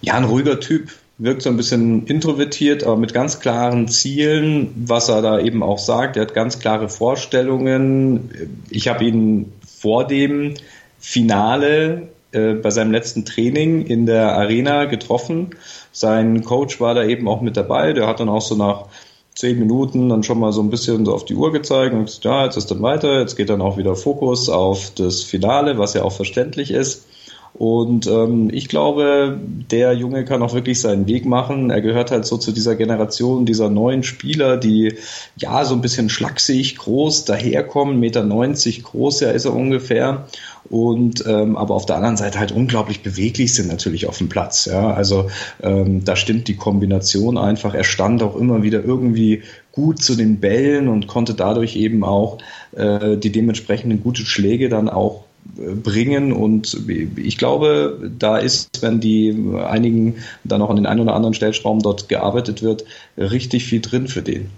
Ja, 0.00 0.14
ein 0.14 0.24
ruhiger 0.24 0.58
Typ, 0.58 0.90
wirkt 1.18 1.42
so 1.42 1.50
ein 1.50 1.56
bisschen 1.56 2.06
introvertiert, 2.06 2.84
aber 2.84 2.96
mit 2.96 3.14
ganz 3.14 3.40
klaren 3.40 3.88
Zielen, 3.88 4.72
was 4.86 5.08
er 5.08 5.22
da 5.22 5.38
eben 5.38 5.62
auch 5.62 5.78
sagt. 5.78 6.16
Er 6.16 6.22
hat 6.22 6.34
ganz 6.34 6.58
klare 6.58 6.88
Vorstellungen. 6.88 8.30
Ich 8.70 8.88
habe 8.88 9.04
ihn 9.04 9.52
vor 9.64 10.06
dem 10.06 10.54
Finale 10.98 12.08
äh, 12.32 12.54
bei 12.54 12.70
seinem 12.70 12.92
letzten 12.92 13.24
Training 13.24 13.86
in 13.86 14.06
der 14.06 14.32
Arena 14.36 14.86
getroffen. 14.86 15.50
Sein 15.92 16.44
Coach 16.44 16.80
war 16.80 16.94
da 16.94 17.04
eben 17.04 17.28
auch 17.28 17.40
mit 17.40 17.56
dabei. 17.56 17.92
Der 17.92 18.06
hat 18.06 18.20
dann 18.20 18.28
auch 18.28 18.40
so 18.40 18.54
nach 18.54 18.86
zehn 19.34 19.58
Minuten 19.58 20.08
dann 20.08 20.22
schon 20.22 20.38
mal 20.38 20.52
so 20.52 20.62
ein 20.62 20.70
bisschen 20.70 21.04
so 21.04 21.14
auf 21.14 21.24
die 21.24 21.34
Uhr 21.34 21.52
gezeigt 21.52 21.94
und 21.94 22.04
gesagt, 22.04 22.24
ja, 22.24 22.44
jetzt 22.44 22.56
ist 22.56 22.70
dann 22.70 22.82
weiter, 22.82 23.18
jetzt 23.20 23.36
geht 23.36 23.50
dann 23.50 23.62
auch 23.62 23.78
wieder 23.78 23.96
Fokus 23.96 24.48
auf 24.48 24.92
das 24.94 25.22
Finale, 25.22 25.78
was 25.78 25.94
ja 25.94 26.02
auch 26.02 26.12
verständlich 26.12 26.70
ist. 26.70 27.06
Und 27.54 28.06
ähm, 28.06 28.48
ich 28.50 28.68
glaube, 28.68 29.38
der 29.70 29.92
Junge 29.92 30.24
kann 30.24 30.42
auch 30.42 30.54
wirklich 30.54 30.80
seinen 30.80 31.06
Weg 31.06 31.26
machen. 31.26 31.70
Er 31.70 31.82
gehört 31.82 32.10
halt 32.10 32.24
so 32.24 32.38
zu 32.38 32.50
dieser 32.50 32.76
Generation 32.76 33.44
dieser 33.44 33.68
neuen 33.68 34.02
Spieler, 34.02 34.56
die 34.56 34.94
ja 35.36 35.64
so 35.64 35.74
ein 35.74 35.82
bisschen 35.82 36.08
schlaksig 36.08 36.76
groß 36.78 37.26
daherkommen, 37.26 38.00
Meter 38.00 38.24
90 38.24 38.82
groß, 38.82 39.20
ja 39.20 39.30
ist 39.30 39.44
er 39.44 39.54
ungefähr. 39.54 40.26
Und 40.70 41.24
ähm, 41.26 41.56
aber 41.56 41.74
auf 41.74 41.84
der 41.84 41.96
anderen 41.96 42.16
Seite 42.16 42.38
halt 42.38 42.52
unglaublich 42.52 43.02
beweglich 43.02 43.52
sind 43.52 43.68
natürlich 43.68 44.06
auf 44.06 44.16
dem 44.16 44.30
Platz. 44.30 44.64
Ja, 44.64 44.92
also 44.94 45.28
ähm, 45.62 46.04
da 46.04 46.16
stimmt 46.16 46.48
die 46.48 46.56
Kombination 46.56 47.36
einfach. 47.36 47.74
Er 47.74 47.84
stand 47.84 48.22
auch 48.22 48.36
immer 48.36 48.62
wieder 48.62 48.82
irgendwie 48.82 49.42
gut 49.72 50.02
zu 50.02 50.14
den 50.14 50.40
Bällen 50.40 50.88
und 50.88 51.08
konnte 51.08 51.34
dadurch 51.34 51.76
eben 51.76 52.04
auch 52.04 52.38
äh, 52.74 53.18
die 53.18 53.30
dementsprechenden 53.30 54.02
gute 54.02 54.22
Schläge 54.24 54.70
dann 54.70 54.88
auch 54.88 55.24
bringen. 55.56 56.32
Und 56.32 56.78
ich 57.16 57.38
glaube, 57.38 58.10
da 58.18 58.38
ist, 58.38 58.82
wenn 58.82 59.00
die 59.00 59.36
einigen 59.64 60.16
dann 60.44 60.60
noch 60.60 60.70
an 60.70 60.76
den 60.76 60.86
einen 60.86 61.00
oder 61.00 61.14
anderen 61.14 61.34
Stellschrauben 61.34 61.82
dort 61.82 62.08
gearbeitet 62.08 62.62
wird, 62.62 62.84
richtig 63.16 63.64
viel 63.64 63.80
drin 63.80 64.08
für 64.08 64.22
den. 64.22 64.50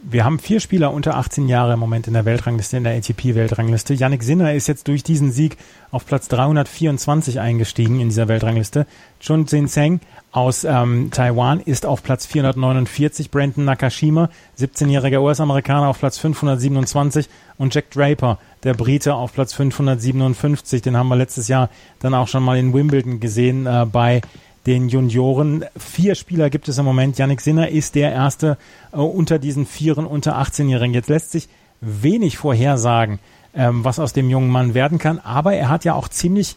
Wir 0.00 0.24
haben 0.24 0.38
vier 0.38 0.60
Spieler 0.60 0.92
unter 0.92 1.16
18 1.16 1.48
Jahre 1.48 1.72
im 1.72 1.80
Moment 1.80 2.06
in 2.06 2.14
der 2.14 2.24
Weltrangliste, 2.24 2.76
in 2.76 2.84
der 2.84 2.94
ATP-Weltrangliste. 2.94 3.94
Yannick 3.94 4.22
Sinner 4.22 4.54
ist 4.54 4.68
jetzt 4.68 4.86
durch 4.86 5.02
diesen 5.02 5.32
Sieg 5.32 5.56
auf 5.90 6.06
Platz 6.06 6.28
324 6.28 7.40
eingestiegen 7.40 7.98
in 7.98 8.08
dieser 8.08 8.28
Weltrangliste. 8.28 8.86
Chun 9.18 9.48
Zin 9.48 9.66
Seng 9.66 9.98
aus 10.30 10.62
ähm, 10.62 11.10
Taiwan 11.10 11.58
ist 11.60 11.84
auf 11.84 12.04
Platz 12.04 12.26
449, 12.26 13.32
Brandon 13.32 13.64
Nakashima, 13.64 14.30
17-jähriger 14.58 15.20
US-Amerikaner 15.20 15.88
auf 15.88 15.98
Platz 15.98 16.18
527 16.18 17.28
und 17.56 17.74
Jack 17.74 17.90
Draper, 17.90 18.38
der 18.62 18.74
Brite, 18.74 19.16
auf 19.16 19.32
Platz 19.32 19.52
557. 19.54 20.80
Den 20.80 20.96
haben 20.96 21.08
wir 21.08 21.16
letztes 21.16 21.48
Jahr 21.48 21.70
dann 21.98 22.14
auch 22.14 22.28
schon 22.28 22.44
mal 22.44 22.56
in 22.56 22.72
Wimbledon 22.72 23.18
gesehen 23.18 23.66
äh, 23.66 23.84
bei 23.90 24.20
den 24.68 24.90
Junioren. 24.90 25.64
Vier 25.78 26.14
Spieler 26.14 26.50
gibt 26.50 26.68
es 26.68 26.76
im 26.76 26.84
Moment. 26.84 27.16
Yannick 27.16 27.40
Sinner 27.40 27.70
ist 27.70 27.94
der 27.94 28.12
erste 28.12 28.58
äh, 28.92 28.98
unter 28.98 29.38
diesen 29.38 29.64
Vieren 29.64 30.04
unter 30.04 30.38
18-Jährigen. 30.38 30.92
Jetzt 30.92 31.08
lässt 31.08 31.32
sich 31.32 31.48
wenig 31.80 32.36
vorhersagen, 32.36 33.18
ähm, 33.54 33.82
was 33.82 33.98
aus 33.98 34.12
dem 34.12 34.28
jungen 34.28 34.50
Mann 34.50 34.74
werden 34.74 34.98
kann. 34.98 35.20
Aber 35.20 35.54
er 35.54 35.70
hat 35.70 35.86
ja 35.86 35.94
auch 35.94 36.08
ziemlich 36.08 36.56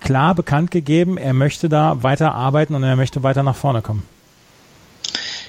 klar 0.00 0.34
bekannt 0.34 0.70
gegeben, 0.70 1.16
er 1.16 1.32
möchte 1.32 1.70
da 1.70 2.02
weiter 2.02 2.34
arbeiten 2.34 2.74
und 2.74 2.82
er 2.82 2.94
möchte 2.94 3.22
weiter 3.22 3.42
nach 3.42 3.56
vorne 3.56 3.80
kommen. 3.80 4.02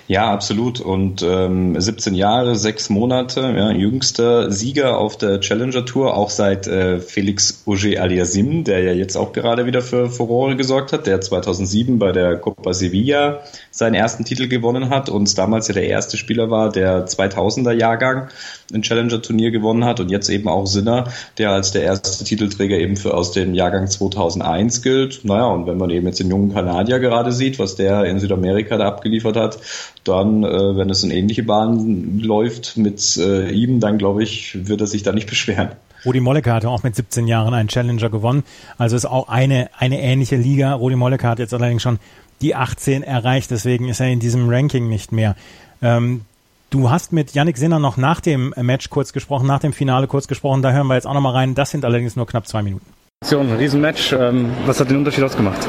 Ja, 0.09 0.31
absolut. 0.31 0.79
Und 0.79 1.21
ähm, 1.21 1.79
17 1.79 2.13
Jahre, 2.13 2.55
sechs 2.55 2.89
Monate, 2.89 3.41
ja, 3.41 3.71
jüngster 3.71 4.49
Sieger 4.51 4.97
auf 4.97 5.17
der 5.17 5.41
Challenger 5.41 5.85
Tour, 5.85 6.15
auch 6.15 6.29
seit 6.29 6.65
äh, 6.65 6.99
Felix 6.99 7.63
Auger 7.65 8.01
Aliasim, 8.01 8.63
der 8.63 8.83
ja 8.83 8.93
jetzt 8.93 9.17
auch 9.17 9.33
gerade 9.33 9.65
wieder 9.65 9.81
für 9.81 10.09
Furore 10.09 10.55
gesorgt 10.55 10.93
hat, 10.93 11.07
der 11.07 11.19
2007 11.19 11.99
bei 11.99 12.13
der 12.13 12.37
Copa 12.37 12.73
Sevilla 12.73 13.41
seinen 13.69 13.95
ersten 13.95 14.23
Titel 14.23 14.47
gewonnen 14.47 14.89
hat 14.89 15.09
und 15.09 15.37
damals 15.37 15.67
ja 15.67 15.73
der 15.73 15.87
erste 15.87 16.15
Spieler 16.15 16.49
war, 16.49 16.71
der 16.71 17.05
2000er 17.05 17.73
Jahrgang 17.73 18.29
ein 18.73 18.83
Challenger-Turnier 18.83 19.51
gewonnen 19.51 19.83
hat 19.83 19.99
und 19.99 20.09
jetzt 20.09 20.29
eben 20.29 20.47
auch 20.47 20.67
Sinner, 20.67 21.05
der 21.37 21.51
als 21.51 21.71
der 21.71 21.83
erste 21.83 22.23
Titelträger 22.23 22.77
eben 22.77 22.95
für 22.95 23.13
aus 23.13 23.31
dem 23.31 23.53
Jahrgang 23.53 23.87
2001 23.87 24.81
gilt. 24.81 25.25
Naja, 25.25 25.47
und 25.47 25.67
wenn 25.67 25.77
man 25.77 25.89
eben 25.89 26.07
jetzt 26.07 26.19
den 26.19 26.29
jungen 26.29 26.53
Kanadier 26.53 26.99
gerade 26.99 27.31
sieht, 27.31 27.59
was 27.59 27.75
der 27.75 28.05
in 28.05 28.19
Südamerika 28.19 28.77
da 28.77 28.87
abgeliefert 28.87 29.35
hat, 29.35 29.59
dann, 30.07 30.43
äh, 30.43 30.77
wenn 30.77 30.89
es 30.89 31.03
in 31.03 31.11
ähnliche 31.11 31.43
Bahnen 31.43 32.19
läuft 32.19 32.77
mit 32.77 33.17
äh, 33.17 33.49
ihm, 33.49 33.79
dann 33.79 33.97
glaube 33.97 34.23
ich, 34.23 34.67
wird 34.67 34.81
er 34.81 34.87
sich 34.87 35.03
da 35.03 35.11
nicht 35.11 35.29
beschweren. 35.29 35.69
Rudi 36.05 36.19
Mollecker 36.19 36.53
hatte 36.53 36.69
auch 36.69 36.83
mit 36.83 36.95
17 36.95 37.27
Jahren 37.27 37.53
einen 37.53 37.69
Challenger 37.69 38.09
gewonnen. 38.09 38.43
Also 38.77 38.95
ist 38.95 39.05
auch 39.05 39.27
eine, 39.27 39.69
eine 39.77 40.01
ähnliche 40.01 40.35
Liga. 40.35 40.73
Rudi 40.73 40.95
Mollecker 40.95 41.29
hat 41.29 41.39
jetzt 41.39 41.53
allerdings 41.53 41.81
schon 41.81 41.99
die 42.41 42.55
18 42.55 43.03
erreicht, 43.03 43.49
deswegen 43.49 43.89
ist 43.89 43.99
er 43.99 44.07
in 44.07 44.19
diesem 44.19 44.47
Ranking 44.47 44.89
nicht 44.89 45.11
mehr. 45.11 45.35
Ähm, 45.81 46.21
du 46.69 46.89
hast 46.89 47.11
mit 47.11 47.33
Yannick 47.33 47.57
Sinner 47.57 47.79
noch 47.79 47.97
nach 47.97 48.21
dem 48.21 48.53
Match 48.57 48.89
kurz 48.89 49.11
gesprochen, 49.11 49.47
nach 49.47 49.59
dem 49.59 49.73
Finale 49.73 50.07
kurz 50.07 50.27
gesprochen. 50.27 50.61
Da 50.61 50.71
hören 50.71 50.87
wir 50.87 50.95
jetzt 50.95 51.07
auch 51.07 51.13
nochmal 51.13 51.33
rein. 51.33 51.55
Das 51.55 51.71
sind 51.71 51.83
allerdings 51.83 52.15
nur 52.15 52.27
knapp 52.27 52.47
zwei 52.47 52.61
Minuten. 52.61 52.85
Riesenmatch. 53.25 54.13
Ähm, 54.13 54.51
was 54.65 54.79
hat 54.79 54.89
den 54.89 54.97
Unterschied 54.97 55.23
ausgemacht? 55.23 55.67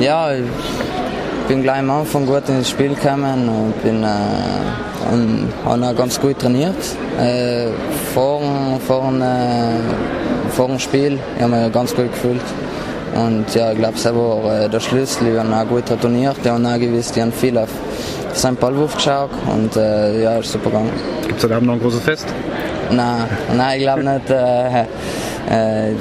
Ja, 0.00 0.32
bin 1.48 1.62
gleich 1.62 1.80
am 1.80 1.90
Anfang 1.90 2.26
gut 2.26 2.48
ins 2.48 2.70
Spiel 2.70 2.94
gekommen 2.94 3.48
und 3.48 3.82
bin 3.82 4.02
äh, 4.02 5.12
und 5.12 5.48
habe 5.64 5.94
ganz 5.94 6.20
gut 6.20 6.38
trainiert. 6.38 6.76
Äh, 7.20 7.66
vor, 8.14 8.40
vor, 8.86 9.12
äh, 9.12 10.50
vor 10.50 10.68
dem 10.68 10.78
Spiel 10.78 11.18
ich 11.36 11.42
habe 11.42 11.56
mich 11.56 11.72
ganz 11.72 11.94
gut 11.94 12.10
gefühlt. 12.10 12.42
Und 13.14 13.54
ja, 13.54 13.72
ich 13.72 13.78
glaube, 13.78 13.94
das 13.94 14.14
war 14.14 14.64
äh, 14.64 14.68
der 14.68 14.80
Schlüssel. 14.80 15.28
Ich 15.32 15.38
habe 15.38 15.54
auch 15.54 15.68
gut 15.68 15.86
trainiert. 15.86 16.36
Ich 16.42 16.48
habe 16.48 16.66
auch 16.66 16.78
gewusst, 16.78 17.16
ich 17.16 17.22
habe 17.22 17.32
viel 17.32 17.58
auf 17.58 17.68
seinen 18.32 18.56
Ballwurf 18.56 18.96
geschaut 18.96 19.30
und 19.52 19.76
äh, 19.76 20.22
ja, 20.22 20.38
ist 20.38 20.50
super 20.50 20.70
gegangen. 20.70 20.90
Gibt 21.26 21.38
es 21.38 21.44
heute 21.44 21.56
Abend 21.56 21.68
noch 21.68 21.74
ein 21.74 21.80
großes 21.80 22.00
Fest? 22.00 22.26
Nein, 22.90 23.28
nein 23.56 23.78
ich 23.78 23.84
glaube 23.84 24.02
nicht. 24.02 24.30
Äh, 24.30 25.94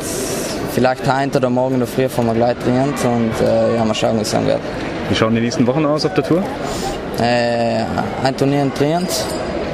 vielleicht 0.74 1.14
heute 1.14 1.38
oder 1.38 1.50
morgen 1.50 1.76
in 1.76 1.80
der 1.82 1.88
Früh 1.88 2.08
fahren 2.08 2.28
wir 2.28 2.34
gleich 2.34 2.58
trainieren 2.58 2.90
und 2.90 3.46
äh, 3.46 3.76
ja, 3.76 3.86
mal 3.86 3.94
schauen, 3.94 4.18
wie 4.18 4.22
es 4.22 4.32
sein 4.32 4.48
wird. 4.48 4.62
Wie 5.10 5.16
schauen 5.16 5.36
die 5.36 5.42
nächsten 5.42 5.68
Wochen 5.68 5.86
aus 5.86 6.06
auf 6.06 6.14
der 6.14 6.24
Tour? 6.24 6.44
Äh, 7.20 7.84
ein 8.24 8.36
Turnier 8.36 8.64
in 8.64 8.74
Trient, 8.74 9.10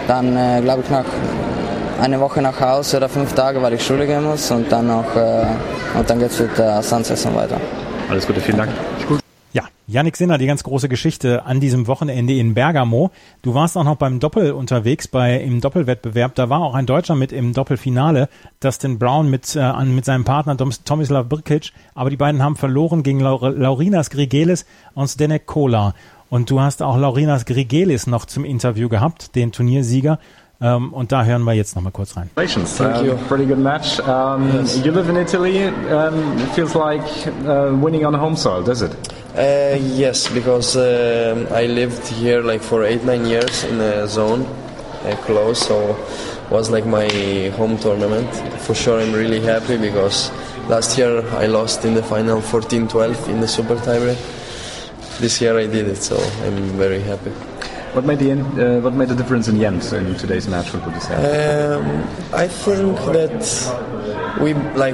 dann 0.08 0.36
äh, 0.36 0.62
glaube 0.62 0.82
ich 0.84 0.90
nach 0.90 1.06
eine 2.02 2.20
Woche 2.20 2.42
nach 2.42 2.60
Hause 2.60 2.98
oder 2.98 3.10
fünf 3.10 3.34
Tage, 3.34 3.62
weil 3.62 3.74
ich 3.74 3.86
Schule 3.86 4.08
gehen 4.08 4.24
muss 4.24 4.50
und 4.52 4.72
dann 4.72 4.88
noch 4.88 5.16
äh, 5.16 5.46
und 5.98 6.10
dann 6.10 6.20
geht's 6.20 6.40
mit 6.40 6.58
der 6.58 6.82
Sandsaison 6.82 7.36
weiter. 7.36 7.60
Alles 8.10 8.26
Gute, 8.26 8.42
vielen 8.42 8.58
Dank. 8.58 8.72
Ja, 9.52 9.64
Yannick 9.88 10.16
Sinner, 10.16 10.38
die 10.38 10.46
ganz 10.46 10.64
große 10.64 10.90
Geschichte 10.90 11.44
an 11.46 11.60
diesem 11.60 11.88
Wochenende 11.88 12.34
in 12.34 12.54
Bergamo. 12.54 13.10
Du 13.42 13.56
warst 13.56 13.76
auch 13.78 13.84
noch 13.84 13.96
beim 13.96 14.20
Doppel 14.20 14.52
unterwegs, 14.52 15.08
bei 15.08 15.40
im 15.40 15.60
Doppelwettbewerb. 15.60 16.36
Da 16.36 16.50
war 16.50 16.62
auch 16.62 16.76
ein 16.76 16.86
Deutscher 16.86 17.16
mit 17.16 17.32
im 17.32 17.54
Doppelfinale, 17.54 18.30
Dustin 18.60 19.00
Brown 19.00 19.28
mit, 19.28 19.56
äh, 19.56 19.86
mit 19.86 20.06
seinem 20.06 20.24
Partner 20.24 20.56
Tomislav 20.56 21.28
Brkic. 21.28 21.72
Aber 21.96 22.12
die 22.12 22.18
beiden 22.18 22.44
haben 22.44 22.58
verloren 22.58 23.02
gegen 23.02 23.22
Laur 23.22 23.50
Laurinas 23.50 24.12
Grigelis 24.12 24.68
und 24.94 25.08
Zdenek 25.08 25.48
Kola. 25.48 25.96
Und 26.30 26.52
du 26.52 26.62
hast 26.62 26.84
auch 26.84 26.98
Laurinas 26.98 27.46
Grigelis 27.46 28.06
noch 28.06 28.26
zum 28.26 28.46
Interview 28.46 28.88
gehabt, 28.88 29.36
den 29.36 29.52
Turniersieger. 29.52 30.20
Um, 30.62 30.92
und 30.92 31.14
da 31.14 31.24
hören 31.24 31.44
wir 31.44 31.54
jetzt 31.54 31.78
noch 31.78 31.82
mal 31.82 31.90
kurz 31.90 32.18
rein. 32.18 32.30
Congratulations. 32.36 32.76
Thank 32.76 33.06
you. 33.06 33.16
Pretty 33.30 33.46
good 33.46 33.60
match. 33.60 33.98
Um, 34.02 34.54
yes. 34.54 34.84
You 34.84 34.92
live 34.92 35.10
in 35.10 35.16
Italy. 35.16 35.68
Um, 35.68 36.38
it 36.38 36.50
feels 36.54 36.76
like 36.76 37.02
uh, 37.48 37.72
winning 37.82 38.06
on 38.06 38.14
home 38.14 38.36
soil, 38.36 38.62
does 38.62 38.82
it? 38.82 38.92
Uh, 39.36 39.78
yes, 39.80 40.28
because 40.28 40.76
uh, 40.76 41.48
I 41.52 41.68
lived 41.68 42.06
here 42.08 42.42
like 42.42 42.62
for 42.62 42.84
eight, 42.84 43.04
nine 43.04 43.28
years 43.28 43.64
in 43.64 43.80
a 43.80 44.08
zone 44.08 44.42
uh, 44.42 45.16
close, 45.22 45.68
so 45.68 45.96
was 46.50 46.72
like 46.72 46.86
my 46.88 47.08
home 47.56 47.78
tournament. 47.78 48.28
For 48.62 48.74
sure, 48.74 49.00
I'm 49.00 49.14
really 49.14 49.40
happy 49.40 49.78
because 49.78 50.32
last 50.68 50.98
year 50.98 51.22
I 51.36 51.46
lost 51.46 51.86
in 51.86 51.94
the 51.94 52.02
final 52.02 52.42
14-12 52.42 53.30
in 53.30 53.40
the 53.40 53.48
super 53.48 53.76
tiebreak. 53.76 54.18
This 55.20 55.40
year 55.42 55.60
I 55.60 55.68
did 55.68 55.88
it, 55.88 55.98
so 55.98 56.18
I'm 56.44 56.78
very 56.78 57.02
happy. 57.02 57.32
What 57.94 58.06
made 58.06 58.20
the 58.20 58.34
uh, 58.34 58.82
what 58.82 58.94
made 58.94 59.10
the 59.10 59.16
difference 59.16 59.48
in 59.48 59.58
the 59.58 59.66
end 59.66 59.84
in 59.94 60.16
today's 60.16 60.48
match? 60.48 60.72
What 60.74 60.86
would 60.86 60.94
you 60.94 61.02
say? 61.02 61.16
Um, 61.16 61.86
I 62.32 62.48
think 62.48 62.96
that 63.18 63.42
we 64.40 64.54
like 64.78 64.94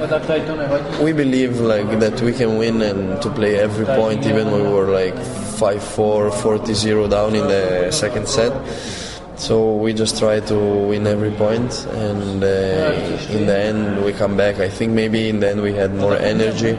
we 1.00 1.12
believe 1.12 1.60
like 1.60 2.00
that 2.00 2.22
we 2.22 2.32
can 2.32 2.56
win 2.56 2.80
and 2.80 3.20
to 3.20 3.28
play 3.28 3.58
every 3.58 3.84
point, 3.84 4.24
even 4.24 4.50
when 4.50 4.62
we 4.64 4.70
were 4.72 4.90
like 4.90 5.14
5-4, 5.14 6.30
40-0 6.30 7.10
down 7.10 7.34
in 7.36 7.46
the 7.46 7.90
second 7.92 8.28
set. 8.28 8.52
So 9.38 9.76
we 9.76 9.92
just 9.92 10.18
try 10.18 10.40
to 10.40 10.54
win 10.54 11.06
every 11.06 11.32
point, 11.32 11.86
and 11.92 12.42
uh, 12.42 13.28
in 13.28 13.44
the 13.44 13.58
end 13.58 14.04
we 14.06 14.14
come 14.14 14.38
back. 14.38 14.58
I 14.58 14.70
think 14.70 14.92
maybe 14.92 15.28
in 15.28 15.40
the 15.40 15.50
end 15.50 15.60
we 15.60 15.74
had 15.74 15.94
more 15.94 16.14
energy 16.16 16.78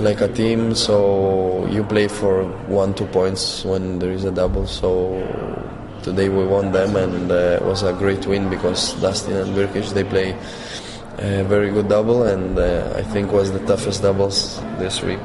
like 0.00 0.20
a 0.20 0.28
team, 0.28 0.74
so 0.74 1.66
you 1.70 1.84
play 1.84 2.08
for 2.08 2.44
one 2.66 2.94
two 2.94 3.06
points 3.06 3.64
when 3.64 3.98
there 3.98 4.12
is 4.12 4.24
a 4.24 4.30
double. 4.30 4.66
So 4.66 5.20
today 6.02 6.28
we 6.28 6.46
won 6.46 6.72
them, 6.72 6.96
and 6.96 7.30
uh, 7.30 7.60
it 7.60 7.62
was 7.62 7.82
a 7.82 7.92
great 7.92 8.26
win 8.26 8.48
because 8.48 8.94
Dustin 9.00 9.36
and 9.36 9.54
Birkic 9.54 9.92
they 9.92 10.04
play 10.04 10.36
a 11.18 11.44
very 11.44 11.70
good 11.70 11.88
double, 11.88 12.22
and 12.24 12.58
uh, 12.58 12.94
I 12.96 13.02
think 13.02 13.32
was 13.32 13.52
the 13.52 13.60
toughest 13.60 14.02
doubles 14.02 14.60
this 14.78 15.02
week. 15.02 15.20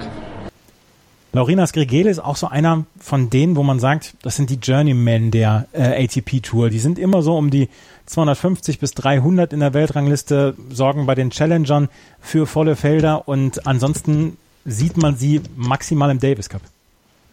Laurinas 1.33 1.71
Grigel 1.71 2.07
ist 2.07 2.19
auch 2.19 2.35
so 2.35 2.47
einer 2.47 2.85
von 2.99 3.29
denen, 3.29 3.55
wo 3.55 3.63
man 3.63 3.79
sagt, 3.79 4.15
das 4.23 4.37
sind 4.37 4.49
die 4.49 4.55
Journeymen 4.55 5.29
der 5.29 5.67
äh, 5.71 6.03
ATP 6.03 6.41
Tour. 6.41 6.69
Die 6.71 6.79
sind 6.79 6.97
immer 6.97 7.21
so 7.21 7.37
um 7.37 7.51
die 7.51 7.69
250 8.07 8.79
bis 8.79 8.95
300 8.95 9.53
in 9.53 9.59
der 9.59 9.75
Weltrangliste, 9.75 10.55
sorgen 10.71 11.05
bei 11.05 11.13
den 11.13 11.29
Challengern 11.29 11.89
für 12.19 12.47
volle 12.47 12.75
Felder 12.75 13.27
und 13.27 13.67
ansonsten 13.67 14.37
sieht 14.67 14.97
man 14.97 15.15
sie 15.15 15.41
maximal 15.55 16.11
im 16.11 16.19
Davis 16.19 16.49
Cup. 16.49 16.61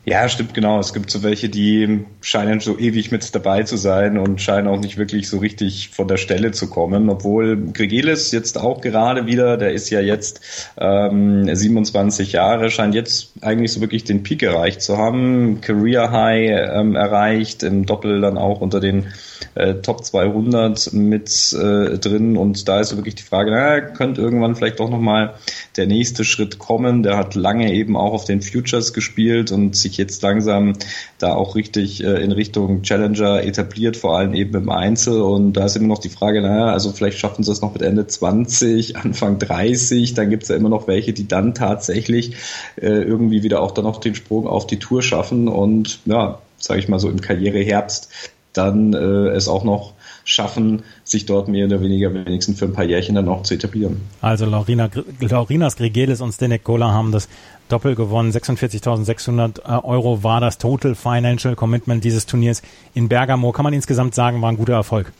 Ja, 0.06 0.28
stimmt 0.28 0.52
genau. 0.52 0.78
Es 0.80 0.92
gibt 0.92 1.10
so 1.10 1.22
welche, 1.22 1.48
die 1.48 2.04
scheinen 2.20 2.60
so 2.60 2.78
ewig 2.78 3.10
mit 3.10 3.34
dabei 3.34 3.62
zu 3.62 3.78
sein 3.78 4.18
und 4.18 4.38
scheinen 4.38 4.68
auch 4.68 4.78
nicht 4.78 4.98
wirklich 4.98 5.30
so 5.30 5.38
richtig 5.38 5.88
von 5.88 6.06
der 6.08 6.18
Stelle 6.18 6.52
zu 6.52 6.68
kommen. 6.68 7.08
Obwohl 7.08 7.56
Gregelis 7.72 8.30
jetzt 8.30 8.58
auch 8.58 8.82
gerade 8.82 9.26
wieder, 9.26 9.56
der 9.56 9.72
ist 9.72 9.88
ja 9.88 10.00
jetzt 10.00 10.42
ähm, 10.76 11.48
27 11.50 12.32
Jahre, 12.32 12.70
scheint 12.70 12.94
jetzt 12.94 13.32
eigentlich 13.40 13.72
so 13.72 13.80
wirklich 13.80 14.04
den 14.04 14.22
Peak 14.22 14.42
erreicht 14.42 14.82
zu 14.82 14.98
haben. 14.98 15.62
Career 15.62 16.10
High 16.10 16.50
ähm, 16.74 16.96
erreicht, 16.96 17.62
im 17.62 17.86
Doppel 17.86 18.20
dann 18.20 18.36
auch 18.36 18.60
unter 18.60 18.80
den 18.80 19.06
äh, 19.54 19.74
Top 19.76 20.04
200 20.04 20.92
mit 20.92 21.52
äh, 21.54 21.98
drin. 21.98 22.36
Und 22.36 22.68
da 22.68 22.80
ist 22.80 22.90
so 22.90 22.96
wirklich 22.96 23.14
die 23.14 23.22
Frage, 23.22 23.50
na, 23.50 23.80
könnte 23.80 24.20
irgendwann 24.20 24.54
vielleicht 24.54 24.80
doch 24.80 24.90
nochmal 24.90 25.34
der 25.78 25.86
nächste 25.86 26.24
Schritt 26.24 26.58
kommen. 26.58 27.02
Der 27.02 27.16
hat 27.16 27.34
lange 27.34 27.72
eben 27.72 27.96
auch 27.96 28.12
auf 28.12 28.24
den 28.26 28.42
Futures 28.42 28.92
gespielt 28.92 29.50
und 29.50 29.76
sich 29.76 29.93
jetzt 29.96 30.22
langsam 30.22 30.74
da 31.18 31.34
auch 31.34 31.54
richtig 31.54 32.02
äh, 32.02 32.22
in 32.22 32.32
Richtung 32.32 32.82
Challenger 32.82 33.42
etabliert, 33.44 33.96
vor 33.96 34.18
allem 34.18 34.34
eben 34.34 34.54
im 34.54 34.70
Einzel. 34.70 35.20
Und 35.20 35.54
da 35.54 35.66
ist 35.66 35.76
immer 35.76 35.88
noch 35.88 35.98
die 35.98 36.08
Frage, 36.08 36.40
naja, 36.42 36.66
also 36.66 36.92
vielleicht 36.92 37.18
schaffen 37.18 37.42
sie 37.42 37.52
es 37.52 37.60
noch 37.60 37.72
mit 37.72 37.82
Ende 37.82 38.06
20, 38.06 38.96
Anfang 39.04 39.38
30. 39.38 40.14
Dann 40.14 40.30
gibt 40.30 40.44
es 40.44 40.48
ja 40.48 40.56
immer 40.56 40.68
noch 40.68 40.88
welche, 40.88 41.12
die 41.12 41.28
dann 41.28 41.54
tatsächlich 41.54 42.36
äh, 42.76 42.88
irgendwie 42.88 43.42
wieder 43.42 43.60
auch 43.60 43.72
dann 43.72 43.84
noch 43.84 44.00
den 44.00 44.14
Sprung 44.14 44.46
auf 44.46 44.66
die 44.66 44.78
Tour 44.78 45.02
schaffen 45.02 45.48
und 45.48 46.00
ja, 46.04 46.38
sage 46.58 46.80
ich 46.80 46.88
mal 46.88 46.98
so 46.98 47.10
im 47.10 47.20
Karriereherbst 47.20 48.08
dann 48.54 48.94
äh, 48.94 49.28
es 49.30 49.48
auch 49.48 49.64
noch 49.64 49.92
schaffen, 50.24 50.82
sich 51.04 51.26
dort 51.26 51.48
mehr 51.48 51.66
oder 51.66 51.80
weniger 51.80 52.12
wenigstens 52.12 52.58
für 52.58 52.64
ein 52.64 52.72
paar 52.72 52.84
Jährchen 52.84 53.14
dann 53.14 53.28
auch 53.28 53.42
zu 53.42 53.54
etablieren. 53.54 54.00
Also 54.20 54.46
Laurina, 54.46 54.90
Laurinas 55.20 55.76
Gregelis 55.76 56.20
und 56.20 56.32
Stenek 56.32 56.64
Kola 56.64 56.90
haben 56.90 57.12
das 57.12 57.28
Doppel 57.68 57.94
gewonnen. 57.94 58.32
46.600 58.32 59.60
äh, 59.60 59.84
Euro 59.84 60.22
war 60.22 60.40
das 60.40 60.58
Total 60.58 60.94
Financial 60.94 61.54
Commitment 61.54 62.04
dieses 62.04 62.26
Turniers 62.26 62.62
in 62.94 63.08
Bergamo. 63.08 63.52
Kann 63.52 63.64
man 63.64 63.72
insgesamt 63.72 64.14
sagen, 64.14 64.42
war 64.42 64.50
ein 64.50 64.56
guter 64.56 64.74
Erfolg. 64.74 65.12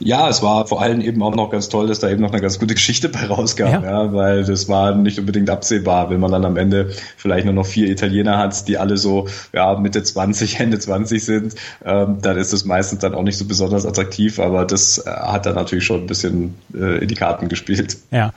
Ja, 0.00 0.28
es 0.28 0.42
war 0.42 0.66
vor 0.66 0.80
allem 0.80 1.00
eben 1.02 1.22
auch 1.22 1.34
noch 1.34 1.50
ganz 1.50 1.68
toll, 1.68 1.86
dass 1.86 1.98
da 1.98 2.08
eben 2.08 2.22
noch 2.22 2.32
eine 2.32 2.40
ganz 2.40 2.58
gute 2.58 2.74
Geschichte 2.74 3.10
bei 3.10 3.26
rauskam, 3.26 3.66
ja. 3.66 3.82
ja. 3.82 4.12
weil 4.12 4.44
das 4.44 4.68
war 4.68 4.94
nicht 4.94 5.18
unbedingt 5.18 5.50
absehbar, 5.50 6.10
wenn 6.10 6.20
man 6.20 6.32
dann 6.32 6.44
am 6.46 6.56
Ende 6.56 6.90
vielleicht 7.16 7.44
nur 7.44 7.54
noch 7.54 7.66
vier 7.66 7.88
Italiener 7.88 8.38
hat, 8.38 8.66
die 8.66 8.78
alle 8.78 8.96
so 8.96 9.28
ja 9.52 9.78
Mitte 9.78 10.02
20, 10.02 10.58
Ende 10.60 10.78
20 10.78 11.22
sind, 11.22 11.54
ähm, 11.84 12.18
dann 12.22 12.38
ist 12.38 12.52
das 12.52 12.64
meistens 12.64 13.00
dann 13.00 13.14
auch 13.14 13.22
nicht 13.22 13.36
so 13.36 13.44
besonders 13.44 13.84
attraktiv, 13.84 14.40
aber 14.40 14.64
das 14.64 14.98
äh, 14.98 15.10
hat 15.10 15.44
dann 15.44 15.54
natürlich 15.54 15.84
schon 15.84 16.00
ein 16.00 16.06
bisschen 16.06 16.54
äh, 16.74 17.02
in 17.02 17.08
die 17.08 17.14
Karten 17.14 17.48
gespielt. 17.48 17.98
Ja. 18.10 18.32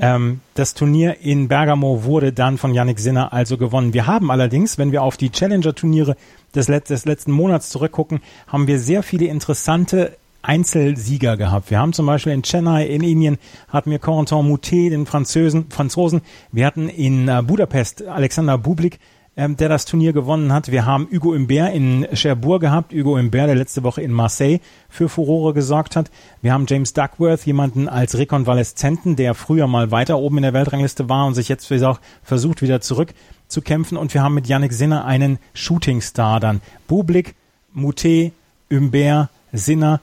Ähm, 0.00 0.40
das 0.54 0.74
Turnier 0.74 1.16
in 1.22 1.48
Bergamo 1.48 2.04
wurde 2.04 2.32
dann 2.32 2.56
von 2.56 2.72
Yannick 2.72 3.00
Sinner 3.00 3.32
also 3.32 3.58
gewonnen. 3.58 3.92
Wir 3.92 4.06
haben 4.06 4.30
allerdings, 4.30 4.78
wenn 4.78 4.92
wir 4.92 5.02
auf 5.02 5.16
die 5.16 5.30
Challenger-Turniere 5.30 6.16
des, 6.54 6.68
Let 6.68 6.88
des 6.88 7.04
letzten 7.04 7.32
Monats 7.32 7.70
zurückgucken, 7.70 8.20
haben 8.46 8.68
wir 8.68 8.78
sehr 8.78 9.02
viele 9.02 9.26
interessante 9.26 10.16
Einzelsieger 10.48 11.36
gehabt. 11.36 11.70
Wir 11.70 11.78
haben 11.78 11.92
zum 11.92 12.06
Beispiel 12.06 12.32
in 12.32 12.42
Chennai 12.42 12.86
in 12.86 13.02
Indien 13.02 13.36
hatten 13.68 13.90
wir 13.90 13.98
Corentin 13.98 14.48
Moutet, 14.48 14.92
den 14.92 15.04
Französen, 15.04 15.66
Franzosen. 15.68 16.22
Wir 16.52 16.64
hatten 16.64 16.88
in 16.88 17.28
äh, 17.28 17.42
Budapest 17.42 18.06
Alexander 18.06 18.56
Bublik, 18.56 18.98
ähm, 19.36 19.58
der 19.58 19.68
das 19.68 19.84
Turnier 19.84 20.14
gewonnen 20.14 20.50
hat. 20.50 20.72
Wir 20.72 20.86
haben 20.86 21.06
Hugo 21.12 21.34
Imbert 21.34 21.74
in 21.74 22.06
Cherbourg 22.14 22.62
gehabt. 22.62 22.94
Hugo 22.94 23.18
Imbert, 23.18 23.48
der 23.48 23.56
letzte 23.56 23.82
Woche 23.82 24.00
in 24.00 24.10
Marseille 24.10 24.60
für 24.88 25.10
Furore 25.10 25.52
gesorgt 25.52 25.96
hat. 25.96 26.10
Wir 26.40 26.54
haben 26.54 26.64
James 26.66 26.94
Duckworth, 26.94 27.44
jemanden 27.44 27.86
als 27.86 28.16
Rekonvaleszenten, 28.16 29.16
der 29.16 29.34
früher 29.34 29.66
mal 29.66 29.90
weiter 29.90 30.18
oben 30.18 30.38
in 30.38 30.44
der 30.44 30.54
Weltrangliste 30.54 31.10
war 31.10 31.26
und 31.26 31.34
sich 31.34 31.50
jetzt 31.50 31.70
auch 31.84 32.00
versucht, 32.22 32.62
wieder 32.62 32.80
zurückzukämpfen. 32.80 33.98
Und 33.98 34.14
wir 34.14 34.22
haben 34.22 34.34
mit 34.34 34.46
Yannick 34.46 34.72
Sinner 34.72 35.04
einen 35.04 35.38
Shootingstar 35.52 36.40
dann. 36.40 36.62
Bublik, 36.86 37.34
Moutet, 37.74 38.32
Imbert, 38.70 39.28
Sinner, 39.52 40.00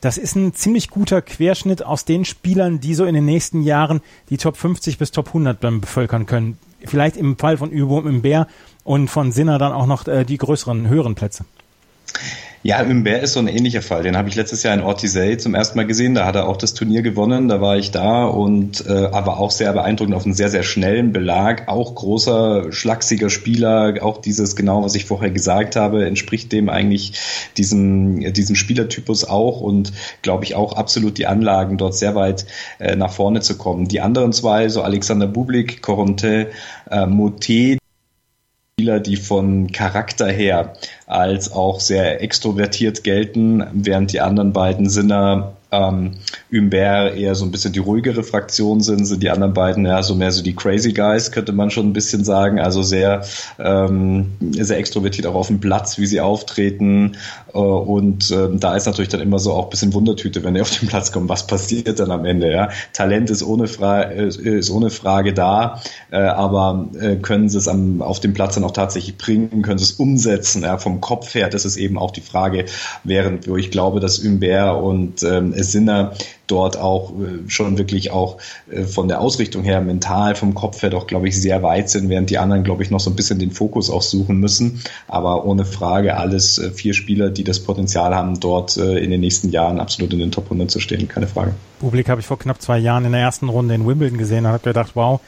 das 0.00 0.16
ist 0.16 0.34
ein 0.34 0.54
ziemlich 0.54 0.90
guter 0.90 1.20
Querschnitt 1.22 1.84
aus 1.84 2.04
den 2.04 2.24
Spielern, 2.24 2.80
die 2.80 2.94
so 2.94 3.04
in 3.04 3.14
den 3.14 3.26
nächsten 3.26 3.62
Jahren 3.62 4.00
die 4.30 4.38
Top 4.38 4.56
50 4.56 4.98
bis 4.98 5.10
Top 5.10 5.28
100 5.28 5.60
bevölkern 5.60 6.26
können. 6.26 6.58
Vielleicht 6.84 7.16
im 7.16 7.36
Fall 7.36 7.58
von 7.58 7.70
Übung 7.70 8.06
im 8.06 8.22
Bär 8.22 8.46
und 8.84 9.08
von 9.08 9.32
Sinner 9.32 9.58
dann 9.58 9.72
auch 9.72 9.86
noch 9.86 10.06
äh, 10.06 10.24
die 10.24 10.38
größeren, 10.38 10.88
höheren 10.88 11.14
Plätze. 11.14 11.44
Ja, 12.62 12.84
Humbert 12.84 13.22
ist 13.22 13.32
so 13.32 13.40
ein 13.40 13.48
ähnlicher 13.48 13.80
Fall. 13.80 14.02
Den 14.02 14.18
habe 14.18 14.28
ich 14.28 14.34
letztes 14.34 14.62
Jahr 14.62 14.74
in 14.74 14.82
Ortisei 14.82 15.36
zum 15.36 15.54
ersten 15.54 15.78
Mal 15.78 15.86
gesehen. 15.86 16.14
Da 16.14 16.26
hat 16.26 16.36
er 16.36 16.46
auch 16.46 16.58
das 16.58 16.74
Turnier 16.74 17.00
gewonnen. 17.00 17.48
Da 17.48 17.62
war 17.62 17.78
ich 17.78 17.90
da 17.90 18.26
und 18.26 18.84
äh, 18.86 19.06
aber 19.12 19.38
auch 19.38 19.50
sehr 19.50 19.72
beeindruckend 19.72 20.14
auf 20.14 20.26
einen 20.26 20.34
sehr, 20.34 20.50
sehr 20.50 20.62
schnellen 20.62 21.14
Belag. 21.14 21.68
Auch 21.68 21.94
großer, 21.94 22.70
schlachsiger 22.70 23.30
Spieler. 23.30 23.94
Auch 24.02 24.20
dieses, 24.20 24.56
genau 24.56 24.84
was 24.84 24.94
ich 24.94 25.06
vorher 25.06 25.30
gesagt 25.30 25.74
habe, 25.74 26.04
entspricht 26.04 26.52
dem 26.52 26.68
eigentlich 26.68 27.14
diesem, 27.56 28.30
diesem 28.34 28.56
Spielertypus 28.56 29.24
auch 29.24 29.62
und 29.62 29.94
glaube 30.20 30.44
ich 30.44 30.54
auch 30.54 30.74
absolut 30.74 31.16
die 31.16 31.26
Anlagen, 31.26 31.78
dort 31.78 31.94
sehr 31.94 32.14
weit 32.14 32.44
äh, 32.78 32.94
nach 32.94 33.10
vorne 33.10 33.40
zu 33.40 33.56
kommen. 33.56 33.88
Die 33.88 34.02
anderen 34.02 34.34
zwei, 34.34 34.68
so 34.68 34.82
Alexander 34.82 35.26
Bublik, 35.26 35.80
Corentin 35.80 36.48
äh, 36.90 37.06
Motet, 37.06 37.79
Spieler, 38.80 38.98
die 38.98 39.16
von 39.16 39.70
Charakter 39.72 40.26
her 40.26 40.72
als 41.06 41.52
auch 41.52 41.80
sehr 41.80 42.22
extrovertiert 42.22 43.04
gelten, 43.04 43.62
während 43.74 44.14
die 44.14 44.22
anderen 44.22 44.54
beiden 44.54 44.88
Sinner 44.88 45.52
ähm, 45.72 46.12
Humbert 46.52 47.16
eher 47.16 47.34
so 47.34 47.44
ein 47.44 47.50
bisschen 47.50 47.72
die 47.72 47.78
ruhigere 47.78 48.22
Fraktion 48.22 48.80
sind, 48.80 49.04
sind 49.04 49.22
die 49.22 49.30
anderen 49.30 49.54
beiden 49.54 49.86
ja 49.86 50.02
so 50.02 50.14
mehr 50.14 50.32
so 50.32 50.42
die 50.42 50.54
Crazy 50.54 50.92
Guys, 50.92 51.30
könnte 51.30 51.52
man 51.52 51.70
schon 51.70 51.88
ein 51.88 51.92
bisschen 51.92 52.24
sagen. 52.24 52.58
Also 52.58 52.82
sehr, 52.82 53.24
ähm, 53.58 54.32
sehr 54.50 54.78
extrovertiert 54.78 55.26
auch 55.26 55.34
auf 55.34 55.46
dem 55.46 55.60
Platz, 55.60 55.98
wie 55.98 56.06
sie 56.06 56.20
auftreten. 56.20 57.16
Äh, 57.54 57.58
und 57.58 58.30
ähm, 58.30 58.58
da 58.58 58.76
ist 58.76 58.86
natürlich 58.86 59.10
dann 59.10 59.20
immer 59.20 59.38
so 59.38 59.52
auch 59.52 59.64
ein 59.64 59.70
bisschen 59.70 59.92
Wundertüte, 59.94 60.42
wenn 60.42 60.54
die 60.54 60.60
auf 60.60 60.76
den 60.76 60.88
Platz 60.88 61.12
kommen, 61.12 61.28
was 61.28 61.46
passiert 61.46 62.00
dann 62.00 62.10
am 62.10 62.24
Ende. 62.24 62.50
Ja? 62.50 62.70
Talent 62.92 63.30
ist 63.30 63.42
ohne, 63.42 63.68
Fra 63.68 64.02
ist 64.02 64.70
ohne 64.70 64.90
Frage 64.90 65.32
da, 65.32 65.80
äh, 66.10 66.16
aber 66.16 66.88
äh, 67.00 67.16
können 67.16 67.48
sie 67.48 67.58
es 67.58 67.68
am, 67.68 68.02
auf 68.02 68.20
dem 68.20 68.34
Platz 68.34 68.54
dann 68.54 68.64
auch 68.64 68.72
tatsächlich 68.72 69.16
bringen, 69.16 69.62
können 69.62 69.78
sie 69.78 69.84
es 69.84 69.92
umsetzen, 69.92 70.62
ja? 70.62 70.78
vom 70.78 71.00
Kopf 71.00 71.34
her, 71.34 71.48
das 71.48 71.64
ist 71.64 71.76
eben 71.76 71.98
auch 71.98 72.10
die 72.10 72.20
Frage, 72.20 72.64
während 73.04 73.48
wo 73.48 73.56
ich 73.56 73.70
glaube, 73.70 74.00
dass 74.00 74.22
Humbert 74.22 74.82
und 74.82 75.22
ähm, 75.22 75.52
Sinner 75.64 76.12
dort 76.46 76.76
auch 76.76 77.12
äh, 77.12 77.48
schon 77.48 77.78
wirklich 77.78 78.10
auch 78.10 78.38
äh, 78.70 78.82
von 78.82 79.08
der 79.08 79.20
Ausrichtung 79.20 79.62
her 79.62 79.80
mental 79.80 80.34
vom 80.34 80.54
Kopf 80.54 80.82
her 80.82 80.90
doch, 80.90 81.06
glaube 81.06 81.28
ich, 81.28 81.40
sehr 81.40 81.62
weit 81.62 81.90
sind, 81.90 82.08
während 82.08 82.30
die 82.30 82.38
anderen, 82.38 82.64
glaube 82.64 82.82
ich, 82.82 82.90
noch 82.90 83.00
so 83.00 83.10
ein 83.10 83.16
bisschen 83.16 83.38
den 83.38 83.50
Fokus 83.50 83.90
auch 83.90 84.02
suchen 84.02 84.38
müssen. 84.38 84.82
Aber 85.08 85.44
ohne 85.44 85.64
Frage 85.64 86.16
alles 86.16 86.58
äh, 86.58 86.70
vier 86.70 86.94
Spieler, 86.94 87.30
die 87.30 87.44
das 87.44 87.60
Potenzial 87.60 88.14
haben, 88.14 88.40
dort 88.40 88.76
in 88.76 89.10
den 89.10 89.20
nächsten 89.20 89.50
Jahren 89.50 89.80
absolut 89.80 90.12
in 90.12 90.18
den 90.18 90.30
Top 90.30 90.44
100 90.44 90.70
zu 90.70 90.80
stehen, 90.80 91.08
keine 91.08 91.26
Frage. 91.26 91.54
Publik 91.80 92.08
habe 92.08 92.20
ich 92.20 92.26
vor 92.26 92.38
knapp 92.38 92.60
zwei 92.60 92.78
Jahren 92.78 93.04
in 93.04 93.12
der 93.12 93.20
ersten 93.20 93.48
Runde 93.48 93.74
in 93.74 93.86
Wimbledon 93.86 94.18
gesehen 94.18 94.44
und 94.44 94.52
habe 94.52 94.62
gedacht, 94.62 94.92
wow, 94.94 95.20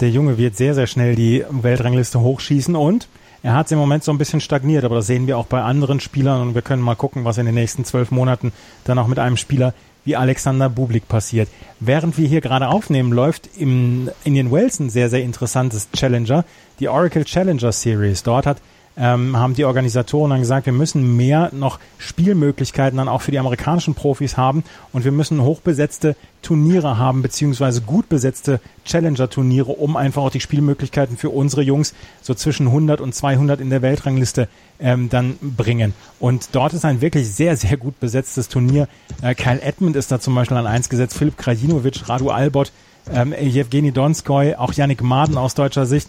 der 0.00 0.10
Junge 0.10 0.38
wird 0.38 0.56
sehr, 0.56 0.74
sehr 0.74 0.86
schnell 0.86 1.14
die 1.14 1.44
Weltrangliste 1.50 2.20
hochschießen 2.20 2.76
und 2.76 3.08
er 3.46 3.54
hat 3.54 3.70
im 3.70 3.78
Moment 3.78 4.02
so 4.02 4.10
ein 4.10 4.18
bisschen 4.18 4.40
stagniert, 4.40 4.82
aber 4.82 4.96
das 4.96 5.06
sehen 5.06 5.28
wir 5.28 5.38
auch 5.38 5.46
bei 5.46 5.62
anderen 5.62 6.00
Spielern 6.00 6.42
und 6.42 6.56
wir 6.56 6.62
können 6.62 6.82
mal 6.82 6.96
gucken, 6.96 7.24
was 7.24 7.38
in 7.38 7.46
den 7.46 7.54
nächsten 7.54 7.84
zwölf 7.84 8.10
Monaten 8.10 8.50
dann 8.82 8.98
auch 8.98 9.06
mit 9.06 9.20
einem 9.20 9.36
Spieler 9.36 9.72
wie 10.04 10.16
Alexander 10.16 10.68
Bublik 10.68 11.06
passiert. 11.06 11.48
Während 11.78 12.18
wir 12.18 12.26
hier 12.26 12.40
gerade 12.40 12.66
aufnehmen, 12.66 13.12
läuft 13.12 13.48
im 13.56 14.10
Indian 14.24 14.50
Wells 14.50 14.80
ein 14.80 14.90
sehr, 14.90 15.10
sehr 15.10 15.22
interessantes 15.22 15.88
Challenger, 15.92 16.44
die 16.80 16.88
Oracle 16.88 17.24
Challenger 17.24 17.70
Series. 17.70 18.24
Dort 18.24 18.46
hat 18.46 18.56
ähm, 18.96 19.36
haben 19.36 19.54
die 19.54 19.64
Organisatoren 19.64 20.30
dann 20.30 20.40
gesagt, 20.40 20.66
wir 20.66 20.72
müssen 20.72 21.16
mehr 21.16 21.50
noch 21.52 21.78
Spielmöglichkeiten 21.98 22.96
dann 22.96 23.08
auch 23.08 23.22
für 23.22 23.30
die 23.30 23.38
amerikanischen 23.38 23.94
Profis 23.94 24.36
haben 24.36 24.64
und 24.92 25.04
wir 25.04 25.12
müssen 25.12 25.42
hochbesetzte 25.42 26.16
Turniere 26.42 26.96
haben, 26.96 27.22
beziehungsweise 27.22 27.82
gut 27.82 28.08
besetzte 28.08 28.60
Challenger-Turniere, 28.84 29.72
um 29.72 29.96
einfach 29.96 30.22
auch 30.22 30.30
die 30.30 30.40
Spielmöglichkeiten 30.40 31.16
für 31.16 31.30
unsere 31.30 31.62
Jungs 31.62 31.92
so 32.22 32.34
zwischen 32.34 32.68
100 32.68 33.00
und 33.00 33.14
200 33.14 33.60
in 33.60 33.68
der 33.68 33.82
Weltrangliste 33.82 34.48
ähm, 34.78 35.08
dann 35.08 35.36
bringen. 35.40 35.92
Und 36.20 36.50
dort 36.52 36.72
ist 36.72 36.84
ein 36.84 37.00
wirklich 37.00 37.28
sehr, 37.28 37.56
sehr 37.56 37.76
gut 37.76 37.98
besetztes 38.00 38.48
Turnier. 38.48 38.88
Äh, 39.22 39.34
Kyle 39.34 39.60
Edmund 39.60 39.96
ist 39.96 40.12
da 40.12 40.20
zum 40.20 40.34
Beispiel 40.34 40.56
an 40.56 40.66
eins 40.66 40.88
gesetzt, 40.88 41.18
Philipp 41.18 41.36
Krajinovic, 41.36 42.08
Radu 42.08 42.30
Albot, 42.30 42.72
ähm, 43.12 43.34
Jewgeni 43.38 43.92
Donskoy, 43.92 44.54
auch 44.54 44.72
Yannick 44.72 45.02
Maden 45.02 45.38
aus 45.38 45.54
deutscher 45.54 45.86
Sicht. 45.86 46.08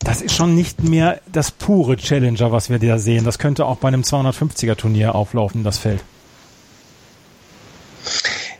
Das 0.00 0.22
ist 0.22 0.34
schon 0.34 0.54
nicht 0.54 0.84
mehr 0.84 1.20
das 1.30 1.50
pure 1.50 1.96
Challenger, 1.96 2.52
was 2.52 2.70
wir 2.70 2.78
da 2.78 2.98
sehen. 2.98 3.24
Das 3.24 3.38
könnte 3.38 3.66
auch 3.66 3.76
bei 3.76 3.88
einem 3.88 4.02
250er 4.02 4.76
Turnier 4.76 5.14
auflaufen, 5.14 5.64
das 5.64 5.78
Feld. 5.78 6.02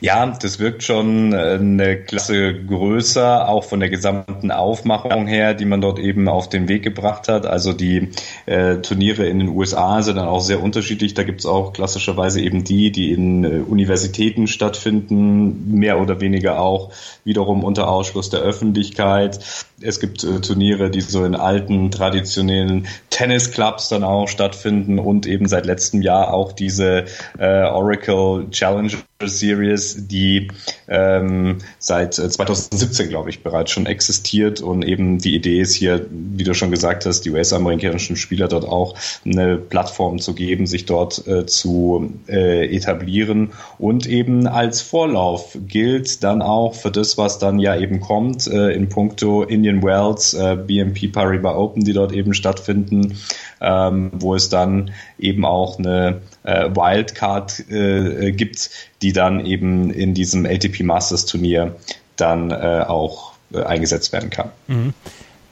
Ja, 0.00 0.26
das 0.26 0.59
wirkt 0.59 0.82
schon 0.82 1.32
äh, 1.32 1.59
eine 1.59 1.96
Klasse 1.96 2.54
größer, 2.54 3.48
auch 3.48 3.64
von 3.64 3.80
der 3.80 3.88
gesamten 3.88 4.50
Aufmachung 4.50 5.26
her, 5.26 5.54
die 5.54 5.64
man 5.64 5.80
dort 5.80 5.98
eben 5.98 6.28
auf 6.28 6.48
den 6.48 6.68
Weg 6.68 6.82
gebracht 6.82 7.28
hat. 7.28 7.46
Also 7.46 7.72
die 7.72 8.11
äh, 8.46 8.76
Turniere 8.76 9.26
in 9.26 9.38
den 9.38 9.48
USA 9.48 10.02
sind 10.02 10.16
dann 10.16 10.28
auch 10.28 10.40
sehr 10.40 10.62
unterschiedlich. 10.62 11.14
Da 11.14 11.22
gibt's 11.22 11.46
auch 11.46 11.72
klassischerweise 11.72 12.40
eben 12.40 12.64
die, 12.64 12.92
die 12.92 13.12
in 13.12 13.44
äh, 13.44 13.59
Universitäten 13.61 14.46
stattfinden, 14.46 15.72
mehr 15.72 16.00
oder 16.00 16.20
weniger 16.20 16.61
auch 16.61 16.92
wiederum 17.24 17.64
unter 17.64 17.88
Ausschluss 17.88 18.30
der 18.30 18.40
Öffentlichkeit. 18.40 19.40
Es 19.80 20.00
gibt 20.00 20.24
äh, 20.24 20.40
Turniere, 20.40 20.90
die 20.90 21.02
so 21.02 21.24
in 21.24 21.34
alten, 21.34 21.90
traditionellen 21.90 22.86
Tennisclubs 23.10 23.88
dann 23.90 24.04
auch 24.04 24.26
stattfinden 24.26 24.98
und 24.98 25.26
eben 25.26 25.46
seit 25.48 25.66
letztem 25.66 26.00
Jahr 26.00 26.32
auch 26.32 26.52
diese 26.52 27.04
äh, 27.38 27.64
Oracle 27.64 28.46
Challenger 28.50 28.98
Series, 29.24 30.06
die 30.08 30.48
ähm, 30.88 31.58
seit 31.78 32.14
2017, 32.14 33.06
äh, 33.06 33.08
glaube 33.08 33.30
ich, 33.30 33.42
bereits 33.42 33.70
schon 33.70 33.86
existiert 33.86 34.60
und 34.60 34.82
eben 34.82 35.18
die 35.18 35.34
Idee 35.34 35.60
ist 35.60 35.74
hier, 35.74 36.06
wie 36.10 36.44
du 36.44 36.52
schon 36.52 36.70
gesagt 36.70 37.06
hast, 37.06 37.22
die 37.22 37.30
US-amerikanischen 37.30 38.16
Spieler 38.16 38.48
dort 38.48 38.66
auch 38.66 38.94
eine 39.24 39.56
Plattform 39.56 40.18
zu 40.18 40.34
geben, 40.34 40.66
sich 40.66 40.84
dort 40.84 41.26
äh, 41.26 41.46
zu 41.46 42.12
äh, 42.28 42.74
etablieren 42.74 43.52
und 43.78 44.06
eben 44.06 44.46
als 44.46 44.82
Vorlauf 44.82 45.56
gilt 45.66 46.22
dann 46.22 46.42
auch 46.42 46.74
für 46.74 46.90
das, 46.90 47.16
was 47.16 47.38
dann 47.38 47.58
ja 47.58 47.74
eben 47.74 48.00
kommt 48.00 48.46
äh, 48.46 48.70
in 48.72 48.90
puncto 48.90 49.42
in 49.42 49.62
Indian 49.66 49.83
Wells, 49.83 50.35
äh, 50.35 50.57
BNP 50.57 51.09
Paribas 51.09 51.57
Open, 51.57 51.85
die 51.85 51.92
dort 51.92 52.12
eben 52.12 52.35
stattfinden, 52.35 53.18
ähm, 53.61 54.11
wo 54.14 54.35
es 54.35 54.48
dann 54.48 54.92
eben 55.18 55.44
auch 55.44 55.79
eine 55.79 56.20
äh, 56.44 56.70
Wildcard 56.70 57.68
äh, 57.70 58.33
gibt, 58.33 58.70
die 59.02 59.12
dann 59.12 59.44
eben 59.44 59.90
in 59.90 60.14
diesem 60.14 60.46
ATP 60.46 60.83
Masters 60.83 61.26
Turnier 61.26 61.76
dann 62.16 62.50
äh, 62.50 62.85
auch 62.87 63.33
äh, 63.52 63.62
eingesetzt 63.62 64.12
werden 64.12 64.31
kann. 64.31 64.50
Mhm. 64.68 64.94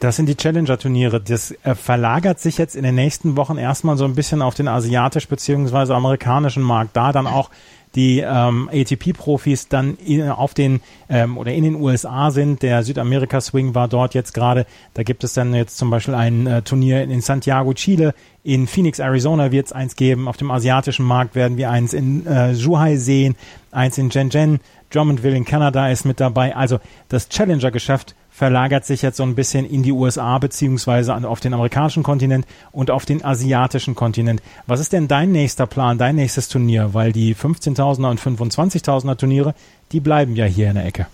Das 0.01 0.17
sind 0.17 0.27
die 0.27 0.37
Challenger-Turniere. 0.37 1.21
Das 1.21 1.55
äh, 1.63 1.75
verlagert 1.75 2.39
sich 2.39 2.59
jetzt 2.59 2.77
in 2.77 2.83
den 2.83 2.95
nächsten 2.95 3.37
Wochen 3.37 3.57
erstmal 3.57 3.97
so 3.97 4.05
ein 4.05 4.15
bisschen 4.15 4.43
auf 4.43 4.55
den 4.55 4.69
asiatisch- 4.69 5.29
bzw. 5.29 5.95
amerikanischen 5.95 6.63
Markt. 6.63 6.97
Da 6.97 7.13
dann 7.13 7.27
auch 7.27 7.49
die 7.95 8.21
ähm, 8.21 8.69
ATP-Profis 8.73 9.69
dann 9.69 9.97
in, 9.97 10.29
auf 10.29 10.55
den 10.55 10.81
ähm, 11.09 11.39
oder 11.39 11.53
in 11.53 11.65
den 11.65 11.77
USA 11.77 12.31
sind. 12.31 12.63
Der 12.63 12.83
Südamerika-Swing 12.83 13.75
war 13.75 13.89
dort 13.89 14.15
jetzt 14.15 14.35
gerade. 14.35 14.67
Da 14.95 15.03
gibt 15.03 15.25
es 15.25 15.35
dann 15.35 15.55
jetzt 15.55 15.77
zum 15.77 15.91
Beispiel 15.91 16.15
ein 16.15 16.47
äh, 16.47 16.63
Turnier 16.63 17.03
in 17.03 17.21
Santiago, 17.21 17.73
Chile. 17.75 18.15
In 18.43 18.67
Phoenix, 18.67 18.99
Arizona 18.99 19.53
wird 19.53 19.67
es 19.67 19.73
eins 19.73 19.97
geben. 19.97 20.29
Auf 20.29 20.37
dem 20.37 20.51
asiatischen 20.51 21.05
Markt 21.05 21.35
werden 21.35 21.57
wir 21.57 21.71
eins 21.71 21.93
in 21.93 22.27
äh, 22.27 22.55
Zhuhai 22.55 22.97
sehen, 22.97 23.37
eins 23.71 23.97
in 23.99 24.11
Shenzhen. 24.11 24.61
Drummondville 24.91 25.37
in 25.37 25.45
Kanada 25.45 25.89
ist 25.89 26.05
mit 26.05 26.21
dabei. 26.21 26.55
Also 26.55 26.79
das 27.09 27.29
Challenger-Geschäft 27.29 28.15
verlagert 28.35 28.85
sich 28.85 29.03
jetzt 29.03 29.17
so 29.17 29.23
ein 29.23 29.37
bisschen 29.37 29.65
in 29.65 29.85
die 29.85 29.93
USA 29.93 30.39
beziehungsweise 30.39 31.15
auf 31.15 31.39
den 31.39 31.55
amerikanischen 31.55 32.03
Kontinent 32.03 32.47
und 32.73 32.91
auf 32.91 33.05
den 33.05 33.25
asiatischen 33.25 33.95
Kontinent. 33.95 34.43
Was 34.67 34.81
ist 34.81 34.93
denn 34.93 35.07
dein 35.07 35.31
nächster 35.31 35.67
Plan, 35.67 35.99
dein 35.99 36.17
nächstes 36.17 36.49
Turnier? 36.49 36.95
Weil 36.95 37.13
die 37.13 37.37
15.000er 37.37 38.11
und 38.11 38.21
25.000er 38.21 39.17
Turniere, 39.17 39.55
die 39.93 40.01
bleiben 40.01 40.35
ja 40.35 40.47
hier 40.47 40.71
in 40.71 40.75
der 40.75 40.85
Ecke. 40.85 41.07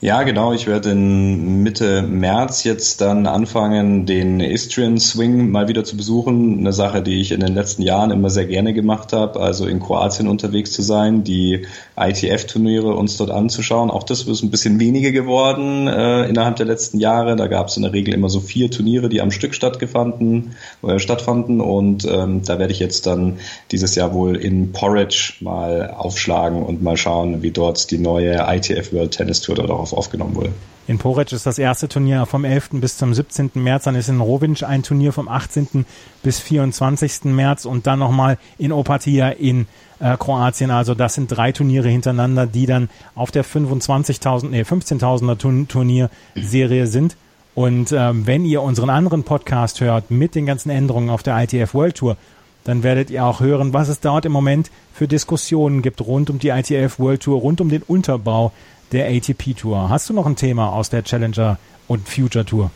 Ja, 0.00 0.22
genau. 0.22 0.52
Ich 0.52 0.68
werde 0.68 0.92
in 0.92 1.64
Mitte 1.64 2.02
März 2.02 2.62
jetzt 2.62 3.00
dann 3.00 3.26
anfangen, 3.26 4.06
den 4.06 4.38
Istrian 4.38 5.00
Swing 5.00 5.50
mal 5.50 5.66
wieder 5.66 5.82
zu 5.82 5.96
besuchen. 5.96 6.60
Eine 6.60 6.72
Sache, 6.72 7.02
die 7.02 7.20
ich 7.20 7.32
in 7.32 7.40
den 7.40 7.52
letzten 7.52 7.82
Jahren 7.82 8.12
immer 8.12 8.30
sehr 8.30 8.46
gerne 8.46 8.72
gemacht 8.74 9.12
habe, 9.12 9.40
also 9.40 9.66
in 9.66 9.80
Kroatien 9.80 10.28
unterwegs 10.28 10.70
zu 10.70 10.82
sein, 10.82 11.24
die 11.24 11.66
ITF-Turniere 11.96 12.94
uns 12.94 13.16
dort 13.16 13.32
anzuschauen. 13.32 13.90
Auch 13.90 14.04
das 14.04 14.22
ist 14.22 14.44
ein 14.44 14.52
bisschen 14.52 14.78
weniger 14.78 15.10
geworden 15.10 15.88
äh, 15.88 16.28
innerhalb 16.28 16.54
der 16.54 16.66
letzten 16.66 17.00
Jahre. 17.00 17.34
Da 17.34 17.48
gab 17.48 17.66
es 17.66 17.76
in 17.76 17.82
der 17.82 17.92
Regel 17.92 18.14
immer 18.14 18.28
so 18.28 18.38
vier 18.38 18.70
Turniere, 18.70 19.08
die 19.08 19.20
am 19.20 19.32
Stück 19.32 19.52
stattgefunden, 19.52 20.54
äh, 20.86 21.00
stattfanden. 21.00 21.60
Und 21.60 22.04
ähm, 22.04 22.42
da 22.44 22.60
werde 22.60 22.72
ich 22.72 22.78
jetzt 22.78 23.08
dann 23.08 23.38
dieses 23.72 23.96
Jahr 23.96 24.14
wohl 24.14 24.36
in 24.36 24.70
Porridge 24.70 25.34
mal 25.40 25.90
aufschlagen 25.90 26.62
und 26.62 26.84
mal 26.84 26.96
schauen, 26.96 27.42
wie 27.42 27.50
dort 27.50 27.90
die 27.90 27.98
neue 27.98 28.46
ITF 28.48 28.92
World 28.92 29.10
Tennis 29.10 29.40
Tour 29.40 29.56
dort 29.56 29.72
auch 29.72 29.87
aufgenommen 29.92 30.34
wurde. 30.34 30.52
In 30.86 30.96
Porec 30.96 31.32
ist 31.32 31.44
das 31.44 31.58
erste 31.58 31.86
Turnier 31.86 32.24
vom 32.24 32.46
11. 32.46 32.70
bis 32.72 32.96
zum 32.96 33.12
17. 33.12 33.50
März, 33.54 33.84
dann 33.84 33.94
ist 33.94 34.08
in 34.08 34.22
Rovinj 34.22 34.64
ein 34.64 34.82
Turnier 34.82 35.12
vom 35.12 35.28
18. 35.28 35.84
bis 36.22 36.40
24. 36.40 37.24
März 37.24 37.66
und 37.66 37.86
dann 37.86 37.98
nochmal 37.98 38.38
in 38.56 38.72
Opatia 38.72 39.28
in 39.28 39.66
äh, 40.00 40.16
Kroatien. 40.16 40.70
Also 40.70 40.94
das 40.94 41.12
sind 41.12 41.28
drei 41.28 41.52
Turniere 41.52 41.88
hintereinander, 41.88 42.46
die 42.46 42.64
dann 42.64 42.88
auf 43.14 43.30
der 43.30 43.44
25.000, 43.44 44.48
nee, 44.48 44.62
15.000er 44.62 45.66
Turnierserie 45.68 46.86
sind. 46.86 47.16
Und 47.54 47.92
ähm, 47.92 48.26
wenn 48.26 48.44
ihr 48.44 48.62
unseren 48.62 48.88
anderen 48.88 49.24
Podcast 49.24 49.80
hört 49.80 50.10
mit 50.10 50.34
den 50.34 50.46
ganzen 50.46 50.70
Änderungen 50.70 51.10
auf 51.10 51.22
der 51.22 51.36
ITF 51.42 51.74
World 51.74 51.96
Tour, 51.96 52.16
dann 52.64 52.82
werdet 52.82 53.10
ihr 53.10 53.24
auch 53.24 53.40
hören, 53.40 53.72
was 53.72 53.88
es 53.88 54.00
dort 54.00 54.24
im 54.24 54.32
Moment 54.32 54.70
für 54.92 55.08
Diskussionen 55.08 55.82
gibt 55.82 56.00
rund 56.00 56.30
um 56.30 56.38
die 56.38 56.48
ITF 56.48 56.98
World 56.98 57.22
Tour, 57.22 57.40
rund 57.40 57.60
um 57.60 57.68
den 57.68 57.82
Unterbau 57.82 58.52
der 58.92 59.08
ATP 59.08 59.54
Tour. 59.54 59.88
Hast 59.88 60.08
du 60.08 60.14
noch 60.14 60.26
ein 60.26 60.36
Thema 60.36 60.72
aus 60.72 60.90
der 60.90 61.02
Challenger 61.02 61.58
und 61.86 62.08
Future 62.08 62.44
Tour? 62.44 62.70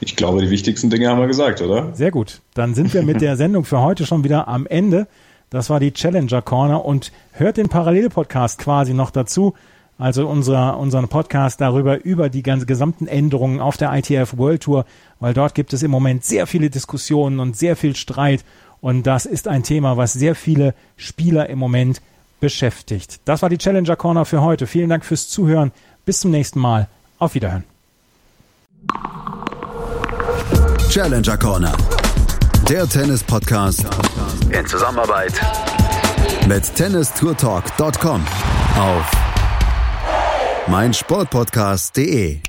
Ich 0.00 0.14
glaube, 0.14 0.40
die 0.40 0.50
wichtigsten 0.50 0.90
Dinge 0.90 1.08
haben 1.08 1.20
wir 1.20 1.26
gesagt, 1.26 1.60
oder? 1.60 1.94
Sehr 1.94 2.10
gut. 2.10 2.40
Dann 2.54 2.74
sind 2.74 2.94
wir 2.94 3.02
mit 3.02 3.20
der 3.20 3.36
Sendung 3.38 3.64
für 3.64 3.80
heute 3.80 4.06
schon 4.06 4.24
wieder 4.24 4.46
am 4.46 4.66
Ende. 4.66 5.08
Das 5.50 5.70
war 5.70 5.80
die 5.80 5.92
Challenger 5.92 6.42
Corner 6.42 6.84
und 6.84 7.10
hört 7.32 7.56
den 7.56 7.68
Parallel-Podcast 7.68 8.58
quasi 8.58 8.94
noch 8.94 9.10
dazu. 9.10 9.54
Also 9.98 10.28
unser, 10.28 10.78
unseren 10.78 11.08
Podcast 11.08 11.60
darüber, 11.60 12.04
über 12.04 12.28
die 12.28 12.44
ganzen 12.44 12.66
gesamten 12.66 13.08
Änderungen 13.08 13.60
auf 13.60 13.76
der 13.76 13.92
ITF 13.92 14.36
World 14.36 14.62
Tour, 14.62 14.84
weil 15.18 15.34
dort 15.34 15.56
gibt 15.56 15.72
es 15.72 15.82
im 15.82 15.90
Moment 15.90 16.24
sehr 16.24 16.46
viele 16.46 16.70
Diskussionen 16.70 17.40
und 17.40 17.56
sehr 17.56 17.74
viel 17.74 17.96
Streit. 17.96 18.44
Und 18.80 19.08
das 19.08 19.26
ist 19.26 19.48
ein 19.48 19.64
Thema, 19.64 19.96
was 19.96 20.12
sehr 20.12 20.36
viele 20.36 20.74
Spieler 20.96 21.50
im 21.50 21.58
Moment 21.58 22.00
beschäftigt. 22.40 23.20
Das 23.24 23.42
war 23.42 23.48
die 23.48 23.58
Challenger 23.58 23.96
Corner 23.96 24.24
für 24.24 24.40
heute. 24.40 24.68
Vielen 24.68 24.88
Dank 24.88 25.04
fürs 25.04 25.28
Zuhören. 25.28 25.72
Bis 26.04 26.20
zum 26.20 26.30
nächsten 26.30 26.60
Mal. 26.60 26.88
Auf 27.18 27.34
Wiederhören. 27.34 27.64
Challenger 30.88 31.36
Corner. 31.36 31.76
Der 32.68 32.88
Tennis-Podcast 32.88 33.84
in 34.50 34.66
Zusammenarbeit 34.66 35.32
mit 36.46 36.74
tennistourtalk.com 36.74 38.22
auf 38.78 39.37
meinsportpodcast.de. 40.70 42.47